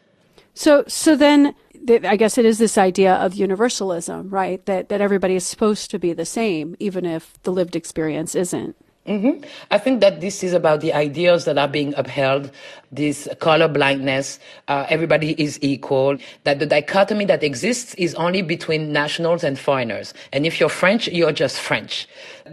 So, 0.54 0.84
so 0.86 1.16
then, 1.16 1.54
I 1.88 2.16
guess 2.16 2.38
it 2.38 2.44
is 2.44 2.58
this 2.58 2.78
idea 2.78 3.14
of 3.14 3.34
universalism, 3.34 4.30
right? 4.30 4.64
That 4.66 4.88
that 4.88 5.00
everybody 5.00 5.34
is 5.34 5.46
supposed 5.46 5.90
to 5.90 5.98
be 5.98 6.12
the 6.12 6.26
same, 6.26 6.76
even 6.78 7.04
if 7.04 7.42
the 7.42 7.52
lived 7.52 7.74
experience 7.74 8.34
isn't. 8.34 8.76
Mm-hmm. 9.06 9.44
I 9.72 9.78
think 9.78 10.00
that 10.00 10.20
this 10.20 10.44
is 10.44 10.52
about 10.52 10.80
the 10.80 10.92
ideals 10.92 11.44
that 11.46 11.58
are 11.58 11.66
being 11.66 11.92
upheld, 11.96 12.52
this 12.92 13.26
color 13.40 13.66
blindness, 13.66 14.38
uh, 14.68 14.86
everybody 14.88 15.34
is 15.42 15.58
equal, 15.60 16.18
that 16.44 16.60
the 16.60 16.66
dichotomy 16.66 17.24
that 17.24 17.42
exists 17.42 17.94
is 17.94 18.14
only 18.14 18.42
between 18.42 18.92
nationals 18.92 19.42
and 19.42 19.58
foreigners. 19.58 20.14
And 20.32 20.46
if 20.46 20.60
you're 20.60 20.68
French, 20.68 21.08
you're 21.08 21.32
just 21.32 21.58
French. 21.58 22.06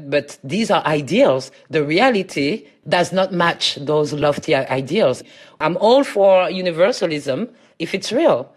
But 0.05 0.39
these 0.43 0.71
are 0.71 0.83
ideals. 0.87 1.51
The 1.69 1.83
reality 1.83 2.65
does 2.87 3.13
not 3.13 3.31
match 3.31 3.75
those 3.75 4.11
lofty 4.13 4.55
ideals. 4.55 5.21
I'm 5.59 5.77
all 5.77 6.03
for 6.03 6.49
universalism 6.49 7.47
if 7.79 7.95
it's 7.95 8.11
real. 8.11 8.51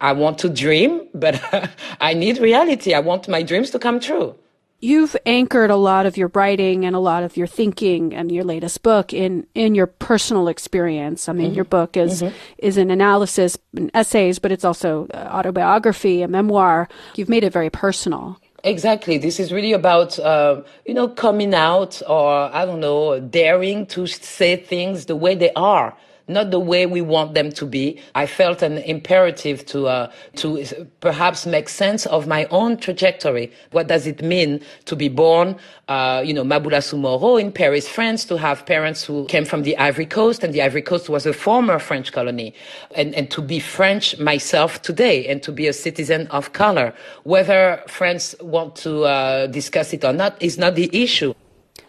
I 0.00 0.12
want 0.12 0.38
to 0.40 0.48
dream, 0.48 1.08
but 1.14 1.42
I 2.00 2.14
need 2.14 2.38
reality. 2.38 2.94
I 2.94 3.00
want 3.00 3.28
my 3.28 3.42
dreams 3.42 3.70
to 3.70 3.78
come 3.78 3.98
true. 3.98 4.36
You've 4.78 5.16
anchored 5.24 5.70
a 5.70 5.76
lot 5.76 6.04
of 6.04 6.18
your 6.18 6.30
writing 6.34 6.84
and 6.84 6.94
a 6.94 6.98
lot 6.98 7.22
of 7.22 7.34
your 7.34 7.46
thinking 7.46 8.14
and 8.14 8.30
your 8.30 8.44
latest 8.44 8.82
book 8.82 9.14
in 9.14 9.46
in 9.54 9.74
your 9.74 9.86
personal 9.86 10.48
experience. 10.48 11.30
I 11.30 11.32
mean, 11.32 11.46
mm-hmm. 11.46 11.54
your 11.54 11.64
book 11.64 11.96
is 11.96 12.20
mm-hmm. 12.20 12.36
is 12.58 12.76
an 12.76 12.90
analysis, 12.90 13.56
and 13.74 13.90
essays, 13.94 14.38
but 14.38 14.52
it's 14.52 14.64
also 14.64 15.06
autobiography, 15.14 16.20
a 16.20 16.28
memoir. 16.28 16.88
You've 17.14 17.30
made 17.30 17.42
it 17.42 17.54
very 17.54 17.70
personal. 17.70 18.38
Exactly. 18.64 19.16
This 19.16 19.38
is 19.38 19.52
really 19.52 19.72
about, 19.72 20.18
uh, 20.18 20.62
you 20.84 20.92
know, 20.92 21.08
coming 21.08 21.54
out 21.54 22.02
or, 22.08 22.50
I 22.52 22.66
don't 22.66 22.80
know, 22.80 23.20
daring 23.20 23.86
to 23.86 24.06
say 24.08 24.56
things 24.56 25.06
the 25.06 25.14
way 25.14 25.36
they 25.36 25.52
are 25.54 25.96
not 26.28 26.50
the 26.50 26.58
way 26.58 26.86
we 26.86 27.00
want 27.00 27.34
them 27.34 27.50
to 27.52 27.66
be. 27.66 28.00
I 28.14 28.26
felt 28.26 28.62
an 28.62 28.78
imperative 28.78 29.64
to 29.66 29.86
uh, 29.86 30.12
to 30.36 30.64
perhaps 31.00 31.46
make 31.46 31.68
sense 31.68 32.06
of 32.06 32.26
my 32.26 32.46
own 32.46 32.76
trajectory. 32.76 33.52
What 33.70 33.86
does 33.86 34.06
it 34.06 34.22
mean 34.22 34.60
to 34.86 34.96
be 34.96 35.08
born, 35.08 35.56
uh, 35.88 36.22
you 36.24 36.34
know, 36.34 36.44
Maboula 36.44 36.82
Soumahoro 36.82 37.40
in 37.40 37.52
Paris, 37.52 37.88
France, 37.88 38.24
to 38.26 38.36
have 38.38 38.66
parents 38.66 39.04
who 39.04 39.26
came 39.26 39.44
from 39.44 39.62
the 39.62 39.76
Ivory 39.76 40.06
Coast, 40.06 40.42
and 40.42 40.52
the 40.52 40.62
Ivory 40.62 40.82
Coast 40.82 41.08
was 41.08 41.26
a 41.26 41.32
former 41.32 41.78
French 41.78 42.12
colony, 42.12 42.54
and, 42.94 43.14
and 43.14 43.30
to 43.30 43.40
be 43.40 43.60
French 43.60 44.18
myself 44.18 44.82
today, 44.82 45.26
and 45.26 45.42
to 45.42 45.52
be 45.52 45.66
a 45.66 45.72
citizen 45.72 46.26
of 46.28 46.52
color. 46.52 46.92
Whether 47.24 47.82
France 47.86 48.34
want 48.40 48.76
to 48.76 49.04
uh, 49.04 49.46
discuss 49.46 49.92
it 49.92 50.04
or 50.04 50.12
not 50.12 50.40
is 50.42 50.58
not 50.58 50.74
the 50.74 50.90
issue. 50.92 51.34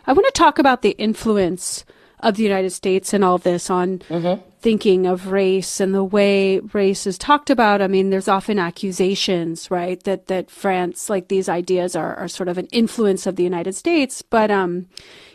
I 0.05 0.13
want 0.13 0.25
to 0.25 0.31
talk 0.31 0.57
about 0.59 0.83
the 0.83 0.91
influence 0.91 1.83
of 2.19 2.35
the 2.35 2.43
United 2.43 2.71
States 2.71 3.13
and 3.13 3.23
all 3.23 3.37
this 3.37 3.69
on 3.69 3.99
mm-hmm. 3.99 4.41
thinking 4.59 5.05
of 5.05 5.27
race 5.27 5.79
and 5.79 5.93
the 5.93 6.03
way 6.03 6.59
race 6.59 7.05
is 7.05 7.17
talked 7.17 7.49
about. 7.49 7.81
I 7.81 7.87
mean, 7.87 8.09
there's 8.09 8.27
often 8.27 8.57
accusations, 8.57 9.69
right, 9.69 10.01
that 10.03 10.27
that 10.27 10.49
France, 10.49 11.09
like 11.09 11.27
these 11.27 11.47
ideas, 11.47 11.95
are, 11.95 12.15
are 12.15 12.27
sort 12.27 12.49
of 12.49 12.57
an 12.57 12.67
influence 12.67 13.27
of 13.27 13.35
the 13.35 13.43
United 13.43 13.73
States. 13.73 14.21
But 14.21 14.49
um, 14.49 14.87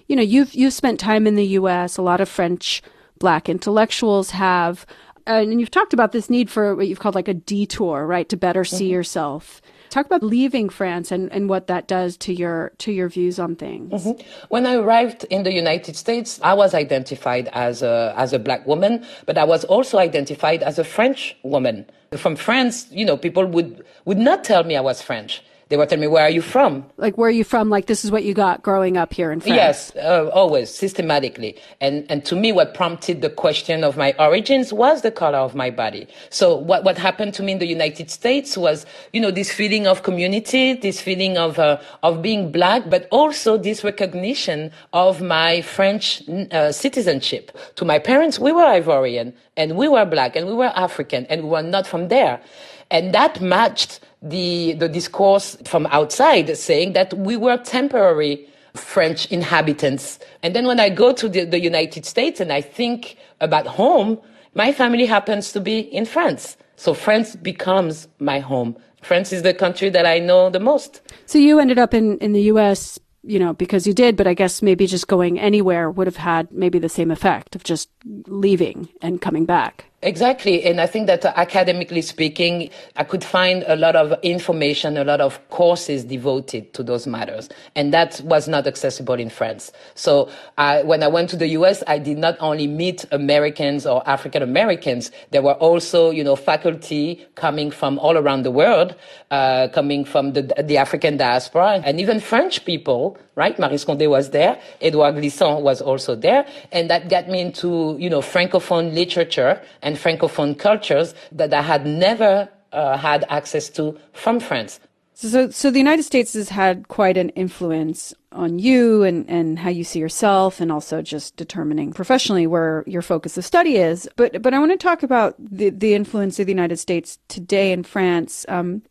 you 0.09 0.16
know, 0.16 0.23
you've 0.23 0.55
you've 0.55 0.75
spent 0.75 0.99
time 0.99 1.27
in 1.27 1.37
the 1.37 1.47
U.S. 1.47 1.97
A 1.97 2.03
lot 2.03 2.21
of 2.21 2.29
French 2.29 2.83
black 3.18 3.49
intellectuals 3.49 4.31
have. 4.33 4.85
and 5.27 5.61
you've 5.61 5.71
talked 5.71 5.92
about 5.92 6.11
this 6.11 6.29
need 6.29 6.51
for 6.51 6.75
what 6.75 6.88
you've 6.88 6.99
called 6.99 7.14
like 7.14 7.29
a 7.29 7.35
detour, 7.35 8.05
right, 8.07 8.29
to 8.29 8.37
better 8.37 8.64
see 8.64 8.87
mm-hmm. 8.87 8.95
yourself. 8.95 9.62
Talk 9.93 10.07
about 10.07 10.23
leaving 10.23 10.71
France 10.71 11.13
and, 11.13 11.31
and 11.33 11.51
what 11.51 11.67
that 11.67 11.87
does 11.87 12.17
to 12.25 12.33
your 12.33 12.73
to 12.79 12.91
your 12.91 13.11
views 13.11 13.39
on 13.39 13.57
things. 13.57 13.93
Mm-hmm. 13.93 14.47
When 14.49 14.65
I 14.65 14.77
arrived 14.77 15.25
in 15.25 15.43
the 15.43 15.53
United 15.53 15.97
States, 15.97 16.41
I 16.43 16.55
was 16.55 16.73
identified 16.73 17.51
as 17.53 17.83
a 17.83 18.15
as 18.17 18.33
a 18.33 18.39
black 18.39 18.67
woman, 18.67 19.05
but 19.27 19.37
I 19.37 19.45
was 19.45 19.65
also 19.65 19.99
identified 19.99 20.63
as 20.63 20.79
a 20.79 20.85
French 20.85 21.37
woman. 21.43 21.85
From 22.17 22.37
France, 22.37 22.87
you 22.91 23.05
know, 23.05 23.19
people 23.19 23.45
would 23.45 23.85
would 24.07 24.17
not 24.17 24.45
tell 24.45 24.65
me 24.65 24.77
I 24.79 24.81
was 24.81 25.03
French 25.03 25.43
They 25.73 25.79
were 25.79 25.87
telling 25.87 26.03
me, 26.03 26.07
where 26.07 26.25
are 26.25 26.31
you 26.31 26.43
from? 26.43 26.85
Like, 26.99 27.17
where 27.17 27.29
are 27.29 27.39
you 27.41 27.45
from? 27.45 27.71
Like, 27.71 27.87
this 27.87 28.05
is 28.05 28.11
what 28.11 28.25
you 28.25 28.35
got 28.35 28.63
growing 28.63 28.99
up 28.99 29.15
here 29.15 29.33
in 29.33 29.41
France. 29.41 29.57
Yes, 29.57 29.97
uh, 29.97 30.29
always, 30.29 30.69
systematically. 30.69 31.59
And, 31.81 32.05
and 32.11 32.23
to 32.27 32.37
me, 32.37 32.53
what 32.53 32.75
prompted 32.75 33.23
the 33.23 33.31
question 33.31 33.83
of 33.83 33.97
my 33.97 34.15
origins 34.19 34.71
was 34.71 35.01
the 35.01 35.11
color 35.11 35.39
of 35.39 35.55
my 35.55 35.71
body. 35.71 36.09
So 36.29 36.55
what, 36.55 36.85
what 36.85 36.99
happened 36.99 37.33
to 37.33 37.43
me 37.43 37.53
in 37.53 37.59
the 37.59 37.65
United 37.65 38.11
States 38.11 38.55
was, 38.55 38.85
you 39.15 39.21
know, 39.23 39.31
this 39.31 39.51
feeling 39.51 39.87
of 39.87 40.03
community, 40.03 40.75
this 40.75 41.01
feeling 41.01 41.39
of, 41.39 41.59
uh, 41.59 41.81
of 42.03 42.21
being 42.21 42.53
black, 42.53 42.91
but 42.91 43.09
also 43.11 43.57
this 43.57 43.83
recognition 43.83 44.73
of 44.93 45.23
my 45.23 45.63
French 45.63 46.23
uh, 46.51 46.71
citizenship. 46.71 47.51
To 47.77 47.87
my 47.87 47.99
parents, 47.99 48.39
we 48.39 48.53
were 48.53 48.61
Ivorian 48.61 49.33
and 49.57 49.79
we 49.79 49.89
were 49.89 50.05
black 50.05 50.37
and 50.37 50.47
we 50.47 50.53
were 50.53 50.73
African 50.77 51.25
and 51.31 51.45
we 51.45 51.49
were 51.49 51.63
not 51.63 51.87
from 51.87 52.09
there. 52.09 52.43
And 52.91 53.15
that 53.15 53.41
matched 53.41 54.01
the, 54.23 54.75
the 54.75 54.89
discourse 54.89 55.57
from 55.65 55.87
outside 55.87 56.57
saying 56.57 56.93
that 56.93 57.13
we 57.15 57.37
were 57.37 57.57
temporary 57.59 58.47
French 58.75 59.27
inhabitants. 59.27 60.19
And 60.43 60.55
then 60.55 60.67
when 60.67 60.81
I 60.81 60.89
go 60.89 61.13
to 61.13 61.29
the, 61.29 61.45
the 61.45 61.61
United 61.61 62.07
States 62.07 62.41
and 62.41 62.53
I 62.53 62.61
think 62.61 63.17
about 63.41 63.67
home, 63.67 64.19
my 64.55 64.73
family 64.73 65.07
happens 65.07 65.53
to 65.53 65.61
be 65.61 65.81
in 65.81 66.07
France. 66.07 66.57
So 66.77 66.95
France 66.95 67.37
becomes 67.37 68.09
my 68.19 68.39
home. 68.39 68.77
France 69.03 69.33
is 69.33 69.43
the 69.43 69.53
country 69.53 69.91
that 69.91 70.07
I 70.07 70.19
know 70.19 70.49
the 70.49 70.61
most. 70.61 71.01
So 71.27 71.39
you 71.39 71.59
ended 71.59 71.79
up 71.79 71.93
in, 71.93 72.19
in 72.19 72.33
the 72.33 72.43
US, 72.43 72.99
you 73.23 73.39
know, 73.39 73.53
because 73.53 73.87
you 73.87 73.93
did, 73.93 74.17
but 74.17 74.27
I 74.27 74.35
guess 74.35 74.63
maybe 74.63 74.87
just 74.87 75.09
going 75.09 75.39
anywhere 75.39 75.91
would 75.91 76.07
have 76.07 76.17
had 76.17 76.51
maybe 76.53 76.79
the 76.79 76.89
same 76.89 77.11
effect 77.11 77.55
of 77.57 77.65
just 77.65 77.89
leaving 78.27 78.89
and 79.01 79.21
coming 79.21 79.45
back. 79.45 79.87
Exactly. 80.05 80.65
And 80.65 80.81
I 80.81 80.87
think 80.87 81.07
that 81.07 81.25
uh, 81.25 81.33
academically 81.37 82.03
speaking, 82.03 82.71
I 82.97 83.05
could 83.05 83.23
find 83.23 83.62
a 83.69 83.77
lot 83.77 83.95
of 83.95 84.19
information, 84.25 84.97
a 84.97 85.05
lot 85.05 85.21
of 85.21 85.38
courses 85.51 86.03
devoted 86.05 86.75
to 86.75 86.83
those 86.83 87.07
matters. 87.07 87.49
And 87.77 87.95
that 87.95 88.21
was 88.25 88.49
not 88.49 88.67
accessible 88.67 89.15
in 89.15 89.31
France. 89.31 89.71
So 89.95 90.29
I, 90.59 90.83
when 90.83 91.05
I 91.05 91.09
went 91.09 91.31
to 91.31 91.37
the 91.37 91.47
US, 91.59 91.85
I 91.87 91.99
did 91.99 92.19
not 92.19 92.37
only 92.41 92.67
meet 92.67 93.05
Americans 93.12 93.87
or 93.87 94.03
African 94.09 94.43
Americans, 94.43 95.12
there 95.31 95.43
were 95.43 95.55
also, 95.55 96.11
you 96.11 96.25
know, 96.25 96.35
faculty 96.35 97.25
coming 97.37 97.71
from 97.71 98.01
all 98.01 98.19
around 98.19 98.43
the 98.43 98.51
world, 98.51 98.97
uh, 99.31 99.69
coming 99.69 100.05
from 100.05 100.33
the, 100.33 100.43
the 100.65 100.79
African 100.79 101.17
diaspora 101.17 101.81
and 101.85 102.01
even 102.01 102.19
French 102.19 102.65
people, 102.65 103.17
right? 103.37 103.57
Maryse 103.57 103.87
Condé 103.87 104.11
was 104.11 104.31
there. 104.31 104.61
Edouard 104.81 105.12
Glissant 105.12 105.62
was 105.62 105.81
also 105.81 106.16
there. 106.16 106.45
And 106.73 106.90
that 106.90 107.09
got 107.09 107.29
me 107.29 107.40
into, 107.40 107.97
you 108.01 108.11
know, 108.11 108.21
Francophone 108.21 108.95
literature 108.95 109.62
and 109.81 109.92
and 109.92 110.01
Francophone 110.01 110.59
cultures 110.59 111.14
that 111.33 111.53
I 111.53 111.61
had 111.61 111.87
never 111.87 112.49
uh, 112.73 112.97
had 112.97 113.27
access 113.29 113.68
to 113.71 113.99
from 114.14 114.40
France. 114.40 114.81
So, 115.23 115.51
so 115.51 115.71
the 115.71 115.79
United 115.79 116.03
States 116.03 116.33
has 116.33 116.49
had 116.49 116.89
quite 116.89 117.17
an 117.17 117.29
influence 117.31 118.13
on 118.33 118.59
you 118.59 119.05
and, 119.05 119.29
and 119.31 119.57
how 119.57 119.71
you 119.71 119.85
see 119.85 120.01
yourself 120.01 120.61
and 120.61 120.73
also 120.73 121.01
just 121.01 121.37
determining 121.37 121.93
professionally 121.93 122.47
where 122.49 122.83
your 122.89 123.03
focus 123.03 123.39
of 123.39 123.45
study 123.45 123.77
is. 123.77 124.09
But, 124.17 124.43
but 124.43 124.53
I 124.53 124.59
want 124.59 124.73
to 124.73 124.77
talk 124.77 125.05
about 125.05 125.37
the, 125.39 125.71
the 125.71 125.95
influence 125.95 126.41
of 126.41 126.47
the 126.47 126.53
United 126.53 126.79
States 126.79 127.21
today 127.29 127.71
in 127.71 127.85
France, 127.85 128.45
um, 128.49 128.83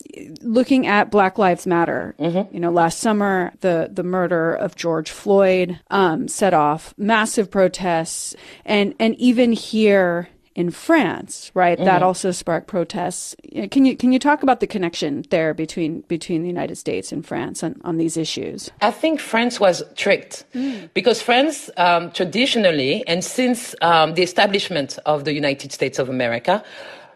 looking 0.42 0.88
at 0.88 1.12
Black 1.12 1.38
Lives 1.38 1.68
Matter. 1.68 2.16
Mm-hmm. 2.18 2.54
You 2.54 2.62
know, 2.62 2.72
last 2.72 3.00
summer, 3.00 3.52
the, 3.60 3.90
the 3.92 4.04
murder 4.04 4.54
of 4.54 4.78
George 4.78 5.12
Floyd, 5.12 5.82
um, 5.90 6.30
set 6.30 6.54
off 6.54 6.94
massive 6.98 7.52
protests 7.52 8.36
and, 8.64 8.96
and 9.00 9.16
even 9.16 9.52
here 9.52 10.30
in 10.56 10.70
France, 10.70 11.52
right? 11.54 11.78
Mm-hmm. 11.78 11.86
That 11.86 12.04
also 12.04 12.32
sparked 12.32 12.68
protests. 12.68 13.36
Can 13.72 13.86
you 13.86 13.96
can 13.96 14.12
you 14.12 14.20
talk 14.20 14.44
about 14.44 14.60
the 14.60 14.68
connection 14.68 15.24
there 15.30 15.54
between 15.54 16.02
between 16.02 16.42
the 16.42 16.48
United 16.48 16.76
States 16.76 17.12
and 17.12 17.26
France 17.26 17.64
on, 17.64 17.80
on 17.84 17.98
these 17.98 18.18
issues? 18.18 18.70
I 18.82 18.92
think 18.92 19.20
France 19.20 19.60
was 19.60 19.84
tricked 19.96 20.46
mm. 20.54 20.90
because 20.94 21.22
France 21.22 21.70
um, 21.78 22.12
traditionally 22.12 23.06
and 23.08 23.24
since 23.24 23.76
um, 23.82 24.14
the 24.16 24.24
establishment 24.24 25.00
of 25.06 25.24
the 25.24 25.34
United 25.34 25.72
States 25.72 26.00
of 26.00 26.10
America, 26.10 26.64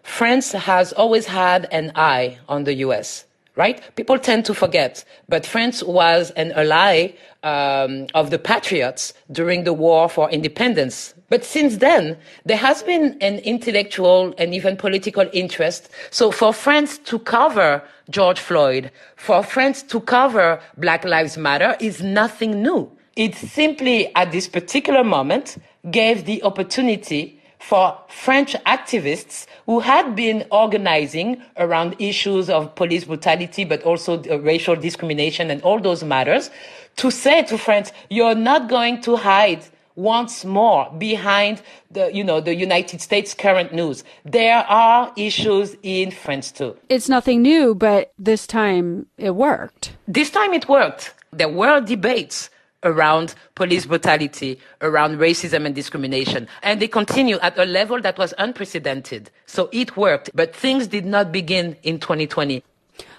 France 0.04 0.54
has 0.54 0.94
always 0.94 1.26
had 1.26 1.68
an 1.72 1.92
eye 1.96 2.38
on 2.48 2.64
the 2.64 2.74
U.S 2.76 3.26
right? 3.56 3.82
People 3.96 4.20
tend 4.20 4.46
to 4.46 4.54
forget, 4.54 5.04
but 5.30 5.46
France 5.46 5.82
was 5.84 6.32
an 6.32 6.52
ally 6.54 7.14
um, 7.44 8.08
of 8.14 8.30
the 8.30 8.40
patriots 8.40 9.14
during 9.32 9.64
the 9.64 9.74
war 9.74 10.10
for 10.10 10.30
independence. 10.30 11.14
But 11.30 11.44
since 11.44 11.78
then, 11.78 12.18
there 12.46 12.58
has 12.58 12.84
been 12.84 13.18
an 13.22 13.40
intellectual 13.40 14.34
and 14.38 14.54
even 14.54 14.78
political 14.78 15.28
interest. 15.34 15.90
So 16.12 16.32
for 16.32 16.54
France 16.54 16.98
to 17.00 17.20
cover 17.20 17.82
George 18.10 18.40
Floyd, 18.40 18.92
for 19.16 19.42
France 19.44 19.82
to 19.84 20.00
cover 20.02 20.60
Black 20.78 21.06
Lives 21.06 21.38
Matter 21.38 21.76
is 21.80 22.02
nothing 22.02 22.62
new. 22.62 22.92
It 23.16 23.34
simply, 23.36 24.14
at 24.16 24.32
this 24.32 24.48
particular 24.48 25.04
moment, 25.04 25.58
gave 25.90 26.26
the 26.26 26.44
opportunity 26.44 27.42
for 27.68 27.98
French 28.08 28.54
activists 28.68 29.48
who 29.66 29.80
had 29.80 30.16
been 30.16 30.46
organizing 30.52 31.42
around 31.58 31.96
issues 31.98 32.48
of 32.48 32.76
police 32.76 33.06
brutality, 33.06 33.64
but 33.66 33.82
also 33.84 34.22
racial 34.40 34.76
discrimination 34.76 35.50
and 35.50 35.62
all 35.64 35.80
those 35.80 36.04
matters 36.04 36.52
to 36.98 37.10
say 37.10 37.42
to 37.44 37.58
France, 37.58 37.92
you're 38.10 38.36
not 38.36 38.70
going 38.70 39.02
to 39.02 39.16
hide 39.16 39.64
once 39.96 40.46
more 40.46 40.92
behind 40.98 41.62
the 41.90 42.14
you 42.14 42.24
know 42.24 42.42
the 42.42 42.54
United 42.54 43.02
States 43.02 43.34
current 43.34 43.74
news. 43.74 44.04
There 44.26 44.58
are 44.68 45.12
issues 45.16 45.76
in 45.84 46.12
France 46.12 46.52
too. 46.52 46.78
It's 46.90 47.10
nothing 47.10 47.42
new, 47.42 47.74
but 47.74 48.12
this 48.20 48.46
time 48.46 49.08
it 49.18 49.32
worked. 49.32 49.96
This 50.08 50.30
time 50.30 50.54
it 50.54 50.68
worked. 50.68 51.14
There 51.32 51.50
were 51.50 51.80
debates 51.82 52.50
around 52.84 53.36
police 53.56 53.86
brutality, 53.86 54.60
around 54.82 55.18
racism 55.18 55.66
and 55.66 55.76
discrimination. 55.76 56.48
And 56.64 56.82
they 56.82 56.88
continue 56.88 57.38
at 57.40 57.58
a 57.58 57.66
level 57.66 58.02
that 58.02 58.18
was 58.18 58.34
unprecedented. 58.38 59.32
So 59.46 59.70
it 59.72 59.98
worked, 59.98 60.30
but 60.34 60.56
things 60.56 60.88
did 60.88 61.06
not 61.06 61.32
begin 61.32 61.76
in 61.84 62.00
2020. 62.00 62.64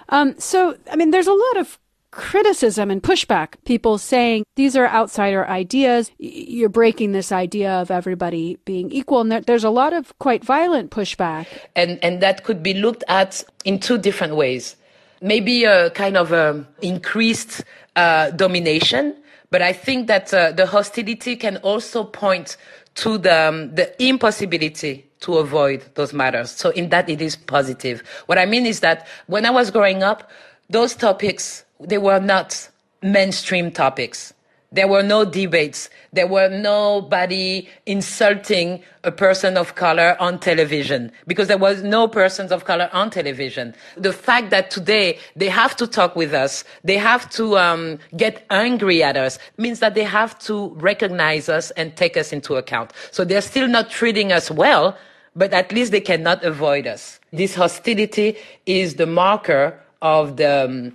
Um, 0.08 0.38
so, 0.38 0.76
I 0.90 0.96
mean, 0.96 1.10
there's 1.10 1.26
a 1.26 1.32
lot 1.32 1.56
of 1.56 1.78
criticism 2.16 2.90
and 2.90 3.02
pushback. 3.02 3.54
People 3.64 3.98
saying 3.98 4.44
these 4.54 4.76
are 4.76 4.86
outsider 4.88 5.46
ideas. 5.48 6.10
You're 6.18 6.70
breaking 6.70 7.12
this 7.12 7.30
idea 7.30 7.70
of 7.72 7.90
everybody 7.90 8.58
being 8.64 8.90
equal. 8.90 9.20
And 9.20 9.44
there's 9.44 9.64
a 9.64 9.70
lot 9.70 9.92
of 9.92 10.18
quite 10.18 10.44
violent 10.44 10.90
pushback. 10.90 11.46
And, 11.74 11.98
and 12.02 12.22
that 12.22 12.44
could 12.44 12.62
be 12.62 12.74
looked 12.74 13.04
at 13.08 13.44
in 13.64 13.78
two 13.78 13.98
different 13.98 14.36
ways. 14.36 14.76
Maybe 15.20 15.64
a 15.64 15.90
kind 15.90 16.16
of 16.16 16.32
a 16.32 16.50
um, 16.50 16.66
increased 16.82 17.64
uh, 17.96 18.30
domination 18.30 19.16
but 19.50 19.62
I 19.62 19.72
think 19.72 20.06
that 20.08 20.32
uh, 20.32 20.52
the 20.52 20.66
hostility 20.66 21.36
can 21.36 21.58
also 21.58 22.04
point 22.04 22.56
to 22.96 23.18
the, 23.18 23.48
um, 23.48 23.74
the 23.74 24.02
impossibility 24.02 25.06
to 25.20 25.36
avoid 25.38 25.84
those 25.94 26.12
matters. 26.12 26.50
So 26.50 26.70
in 26.70 26.88
that, 26.90 27.08
it 27.08 27.20
is 27.20 27.36
positive. 27.36 28.02
What 28.26 28.38
I 28.38 28.46
mean 28.46 28.66
is 28.66 28.80
that 28.80 29.06
when 29.26 29.44
I 29.46 29.50
was 29.50 29.70
growing 29.70 30.02
up, 30.02 30.30
those 30.68 30.94
topics, 30.94 31.64
they 31.80 31.98
were 31.98 32.20
not 32.20 32.68
mainstream 33.02 33.70
topics. 33.70 34.32
There 34.72 34.88
were 34.88 35.02
no 35.02 35.24
debates. 35.24 35.88
There 36.12 36.26
were 36.26 36.48
nobody 36.48 37.68
insulting 37.86 38.82
a 39.04 39.12
person 39.12 39.56
of 39.56 39.76
color 39.76 40.16
on 40.18 40.40
television 40.40 41.12
because 41.26 41.46
there 41.48 41.58
was 41.58 41.82
no 41.82 42.08
persons 42.08 42.50
of 42.50 42.64
color 42.64 42.90
on 42.92 43.10
television. 43.10 43.74
The 43.96 44.12
fact 44.12 44.50
that 44.50 44.70
today 44.70 45.18
they 45.36 45.48
have 45.48 45.76
to 45.76 45.86
talk 45.86 46.16
with 46.16 46.34
us, 46.34 46.64
they 46.82 46.96
have 46.96 47.30
to 47.30 47.56
um, 47.56 47.98
get 48.16 48.44
angry 48.50 49.02
at 49.02 49.16
us, 49.16 49.38
means 49.56 49.78
that 49.80 49.94
they 49.94 50.04
have 50.04 50.38
to 50.40 50.70
recognize 50.74 51.48
us 51.48 51.70
and 51.72 51.94
take 51.96 52.16
us 52.16 52.32
into 52.32 52.56
account. 52.56 52.92
So 53.12 53.24
they're 53.24 53.40
still 53.42 53.68
not 53.68 53.88
treating 53.88 54.32
us 54.32 54.50
well, 54.50 54.96
but 55.36 55.52
at 55.52 55.70
least 55.70 55.92
they 55.92 56.00
cannot 56.00 56.42
avoid 56.44 56.86
us. 56.86 57.20
This 57.32 57.54
hostility 57.54 58.36
is 58.66 58.96
the 58.96 59.06
marker 59.06 59.78
of 60.02 60.36
the 60.36 60.64
um, 60.64 60.92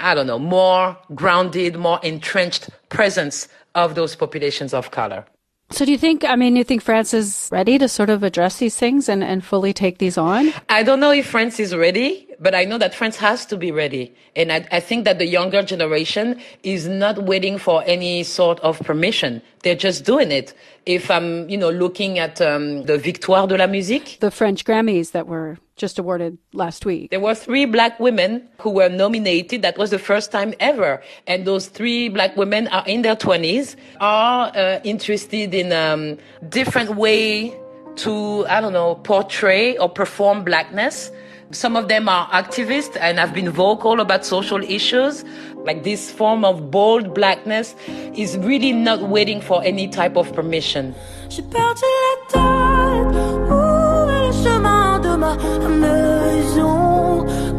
I 0.00 0.14
don't 0.14 0.26
know, 0.26 0.38
more 0.38 0.96
grounded, 1.14 1.76
more 1.76 2.00
entrenched 2.02 2.70
presence 2.88 3.48
of 3.74 3.94
those 3.94 4.16
populations 4.16 4.74
of 4.74 4.90
color. 4.90 5.24
So 5.70 5.84
do 5.84 5.90
you 5.90 5.98
think, 5.98 6.24
I 6.24 6.36
mean, 6.36 6.56
you 6.56 6.64
think 6.64 6.82
France 6.82 7.14
is 7.14 7.48
ready 7.50 7.78
to 7.78 7.88
sort 7.88 8.10
of 8.10 8.22
address 8.22 8.58
these 8.58 8.76
things 8.76 9.08
and, 9.08 9.24
and 9.24 9.44
fully 9.44 9.72
take 9.72 9.98
these 9.98 10.18
on? 10.18 10.52
I 10.68 10.82
don't 10.82 11.00
know 11.00 11.10
if 11.10 11.26
France 11.26 11.58
is 11.58 11.74
ready, 11.74 12.28
but 12.44 12.54
I 12.54 12.66
know 12.66 12.76
that 12.76 12.94
France 12.94 13.16
has 13.16 13.46
to 13.46 13.56
be 13.56 13.72
ready. 13.72 14.14
And 14.36 14.52
I, 14.52 14.68
I 14.70 14.78
think 14.78 15.06
that 15.06 15.18
the 15.18 15.26
younger 15.26 15.62
generation 15.62 16.38
is 16.62 16.86
not 16.86 17.24
waiting 17.24 17.56
for 17.56 17.82
any 17.86 18.22
sort 18.22 18.60
of 18.60 18.78
permission. 18.80 19.40
They're 19.62 19.74
just 19.74 20.04
doing 20.04 20.30
it. 20.30 20.52
If 20.84 21.10
I'm, 21.10 21.48
you 21.48 21.56
know, 21.56 21.70
looking 21.70 22.18
at 22.18 22.42
um, 22.42 22.82
the 22.84 22.98
Victoire 22.98 23.46
de 23.46 23.56
la 23.56 23.66
Musique. 23.66 24.18
The 24.20 24.30
French 24.30 24.66
Grammys 24.66 25.12
that 25.12 25.26
were 25.26 25.56
just 25.76 25.98
awarded 25.98 26.36
last 26.52 26.84
week. 26.84 27.10
There 27.10 27.18
were 27.18 27.34
three 27.34 27.64
black 27.64 27.98
women 27.98 28.46
who 28.58 28.70
were 28.72 28.90
nominated. 28.90 29.62
That 29.62 29.78
was 29.78 29.88
the 29.88 29.98
first 29.98 30.30
time 30.30 30.52
ever. 30.60 31.02
And 31.26 31.46
those 31.46 31.68
three 31.68 32.10
black 32.10 32.36
women 32.36 32.68
are 32.68 32.86
in 32.86 33.00
their 33.00 33.16
20s, 33.16 33.74
are 34.00 34.52
uh, 34.54 34.80
interested 34.84 35.54
in 35.54 35.72
um, 35.72 36.18
different 36.50 36.96
way 36.96 37.58
to, 37.96 38.46
I 38.48 38.60
don't 38.60 38.74
know, 38.74 38.96
portray 38.96 39.78
or 39.78 39.88
perform 39.88 40.44
blackness 40.44 41.10
Some 41.54 41.76
of 41.76 41.86
them 41.86 42.08
are 42.08 42.28
activists 42.30 42.96
and 43.00 43.16
have 43.16 43.32
been 43.32 43.48
vocal 43.48 44.00
about 44.00 44.24
social 44.26 44.60
issues. 44.64 45.24
Like 45.64 45.84
this 45.84 46.10
form 46.10 46.44
of 46.44 46.72
bold 46.72 47.14
blackness 47.14 47.76
is 48.16 48.36
really 48.38 48.72
not 48.72 49.02
waiting 49.02 49.40
for 49.40 49.62
any 49.62 49.86
type 49.86 50.16
of 50.16 50.32
permission. 50.32 50.94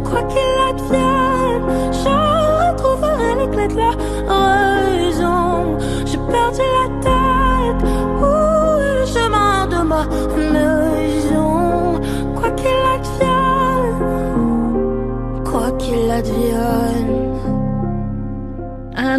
Quoi 0.03 0.21
qu'il 0.23 0.59
advienne, 0.69 1.91
je 1.91 2.09
retrouverai 2.69 3.67
de 3.67 3.75
la 3.75 4.54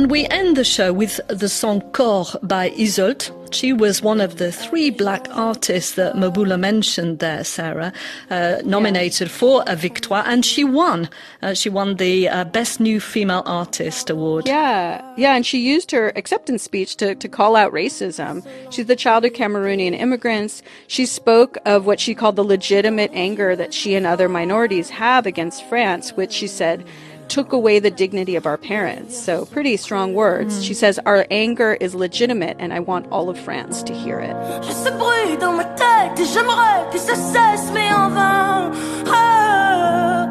And 0.07 0.13
we 0.13 0.27
end 0.27 0.57
the 0.57 0.63
show 0.63 0.93
with 0.93 1.21
the 1.27 1.49
song 1.49 1.81
Corps 1.91 2.37
by 2.41 2.71
Yseult. 2.71 3.33
She 3.53 3.73
was 3.73 4.03
one 4.03 4.21
of 4.21 4.37
the 4.37 4.53
three 4.53 4.91
black 4.91 5.27
artists 5.33 5.97
that 5.97 6.15
Maboula 6.15 6.61
mentioned 6.61 7.19
there, 7.19 7.43
Sarah, 7.43 7.93
uh, 8.31 8.59
nominated 8.65 9.33
for 9.33 9.65
a 9.67 9.75
Victoire, 9.75 10.23
and 10.25 10.45
she 10.45 10.63
won. 10.63 11.09
Uh, 11.43 11.55
she 11.55 11.69
won 11.69 11.97
the 11.97 12.29
uh, 12.29 12.45
Best 12.45 12.79
New 12.79 13.01
Female 13.01 13.43
Artist 13.47 14.09
award. 14.09 14.47
Yeah, 14.47 15.03
yeah, 15.17 15.35
and 15.35 15.45
she 15.45 15.59
used 15.59 15.91
her 15.91 16.13
acceptance 16.15 16.63
speech 16.63 16.95
to, 16.99 17.17
to 17.17 17.29
call 17.29 17.57
out 17.57 17.73
racism. 17.73 18.47
She's 18.71 18.87
the 18.87 18.95
child 18.95 19.25
of 19.25 19.33
Cameroonian 19.33 19.99
immigrants. 19.99 20.63
She 20.87 21.05
spoke 21.05 21.59
of 21.67 21.85
what 21.85 21.99
she 21.99 22.15
called 22.15 22.37
the 22.37 22.45
legitimate 22.45 23.11
anger 23.13 23.57
that 23.57 23.75
she 23.75 23.97
and 23.97 24.07
other 24.07 24.29
minorities 24.29 24.89
have 24.91 25.27
against 25.27 25.69
France, 25.69 26.13
which 26.13 26.31
she 26.31 26.47
said 26.47 26.87
took 27.29 27.53
away 27.53 27.79
the 27.79 27.91
dignity 27.91 28.37
of 28.37 28.47
our 28.47 28.57
parents. 28.57 29.17
So, 29.19 29.45
pretty 29.47 29.77
strong 29.77 30.15
words. 30.15 30.65
She 30.65 30.75
says, 30.75 30.99
Our 31.07 31.27
anger 31.31 31.75
is 31.81 31.95
legitimate, 31.95 32.57
and 32.59 32.73
I 32.73 32.81
want 32.81 33.07
all 33.11 33.29
of 33.29 33.39
France 33.39 33.83
to 33.85 33.93
hear 33.95 34.19
it. 34.21 34.35
J'ai 34.65 34.73
ce 34.73 34.91
bruit 34.91 35.37
dans 35.39 35.53
ma 35.57 35.65
tête 35.77 36.19
et 36.19 36.25
j'aimerais 36.25 36.91
que 36.93 36.99
ça 36.99 37.15
cesse, 37.15 37.71
mais 37.73 37.93
en 37.93 38.09
vain. 38.11 38.73
Ah, 39.09 40.29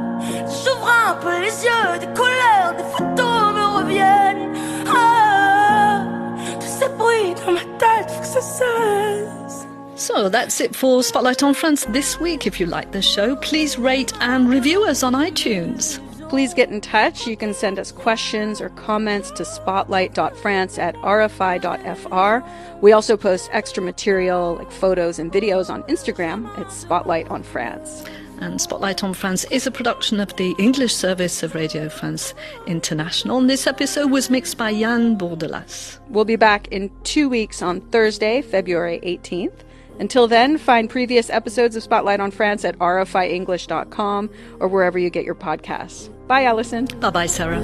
J'ouvre 0.64 0.90
un 0.90 1.16
peu 1.22 1.40
les 1.42 1.64
yeux, 1.64 2.00
des 2.00 2.14
colères, 2.14 2.74
des 2.78 2.84
photos 2.84 3.54
me 3.54 3.78
reviennent. 3.78 4.54
Ah, 4.88 6.04
tout 6.60 6.68
ce 6.68 6.88
bruit 6.98 7.34
dans 7.46 7.52
ma 7.54 7.62
tête, 7.78 8.10
faut 8.10 8.22
que 8.22 8.28
ça 8.28 8.42
cesse. 8.42 9.66
So 9.98 10.30
that's 10.30 10.60
it 10.60 10.76
for 10.76 11.02
Spotlight 11.04 11.42
on 11.42 11.54
France 11.54 11.86
this 11.92 12.20
week. 12.20 12.46
If 12.46 12.60
you 12.60 12.66
like 12.68 12.92
the 12.92 13.02
show, 13.02 13.36
please 13.38 13.78
rate 13.80 14.12
and 14.20 14.50
review 14.50 14.84
us 14.84 15.04
on 15.04 15.14
iTunes. 15.14 16.00
Please 16.36 16.54
get 16.54 16.70
in 16.70 16.82
touch. 16.82 17.28
You 17.28 17.38
can 17.38 17.54
send 17.54 17.80
us 17.80 17.94
questions 17.94 18.60
or 18.60 18.68
comments 18.72 19.32
to 19.32 19.46
spotlight.france 19.46 20.78
at 20.78 20.94
rfi.fr. 20.96 22.82
We 22.82 22.92
also 22.92 23.16
post 23.16 23.50
extra 23.54 23.82
material 23.82 24.56
like 24.56 24.70
photos 24.70 25.18
and 25.18 25.32
videos 25.32 25.70
on 25.70 25.84
Instagram 25.84 26.46
at 26.60 26.74
Spotlight 26.74 27.30
on 27.30 27.42
France. 27.42 28.04
And 28.42 28.60
Spotlight 28.60 29.02
on 29.02 29.14
France 29.14 29.46
is 29.46 29.66
a 29.66 29.72
production 29.72 30.20
of 30.20 30.36
the 30.36 30.54
English 30.60 30.94
service 30.94 31.42
of 31.42 31.56
Radio 31.56 31.88
France 31.88 32.34
International. 32.68 33.38
And 33.38 33.50
this 33.50 33.66
episode 33.66 34.12
was 34.12 34.30
mixed 34.30 34.58
by 34.58 34.72
Yann 34.72 35.18
Bourdelas. 35.18 36.00
We'll 36.10 36.26
be 36.26 36.36
back 36.36 36.68
in 36.68 36.92
two 37.06 37.30
weeks 37.30 37.62
on 37.62 37.80
Thursday, 37.80 38.42
February 38.42 39.00
18th. 39.06 39.64
Until 40.00 40.28
then, 40.28 40.58
find 40.58 40.90
previous 40.90 41.30
episodes 41.30 41.78
of 41.78 41.84
Spotlight 41.84 42.20
on 42.20 42.30
France 42.30 42.66
at 42.66 42.78
rfienglish.com 42.80 44.30
or 44.60 44.68
wherever 44.68 45.00
you 45.00 45.10
get 45.10 45.24
your 45.24 45.36
podcasts. 45.36 46.12
Bye, 46.28 46.48
Allison. 46.48 46.86
Bye 47.00 47.12
bye, 47.12 47.28
Sarah. 47.30 47.62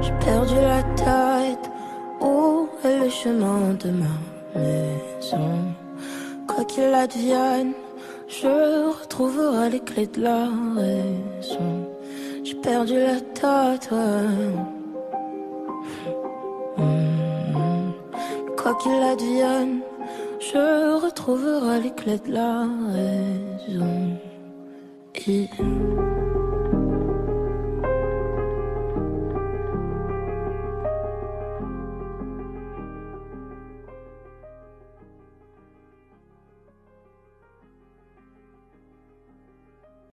J'ai 0.00 0.12
perdu 0.24 0.54
la 0.54 0.82
tête, 0.94 1.70
où 2.20 2.68
est 2.84 2.98
le 3.00 3.10
chemin 3.10 3.74
de 3.80 3.90
ma 3.90 4.14
maison? 4.54 5.74
Quoi 6.46 6.64
qu'il 6.64 6.94
advienne, 6.94 7.72
je 8.28 8.90
retrouverai 9.00 9.70
les 9.70 9.80
clés 9.80 10.06
de 10.06 10.22
la 10.22 10.44
raison. 10.76 11.88
J'ai 12.44 12.54
perdu 12.54 12.94
la 12.94 13.20
tête, 13.20 13.90
ouais. 13.90 14.75
Quoi 18.86 18.94
qu'il 18.94 19.02
advienne, 19.02 19.80
je 20.38 21.04
retrouverai 21.04 21.80
les 21.80 21.90
clés 21.90 22.18
de 22.18 22.32
la 22.32 22.66
raison. 22.92 24.16
Et 25.26 25.48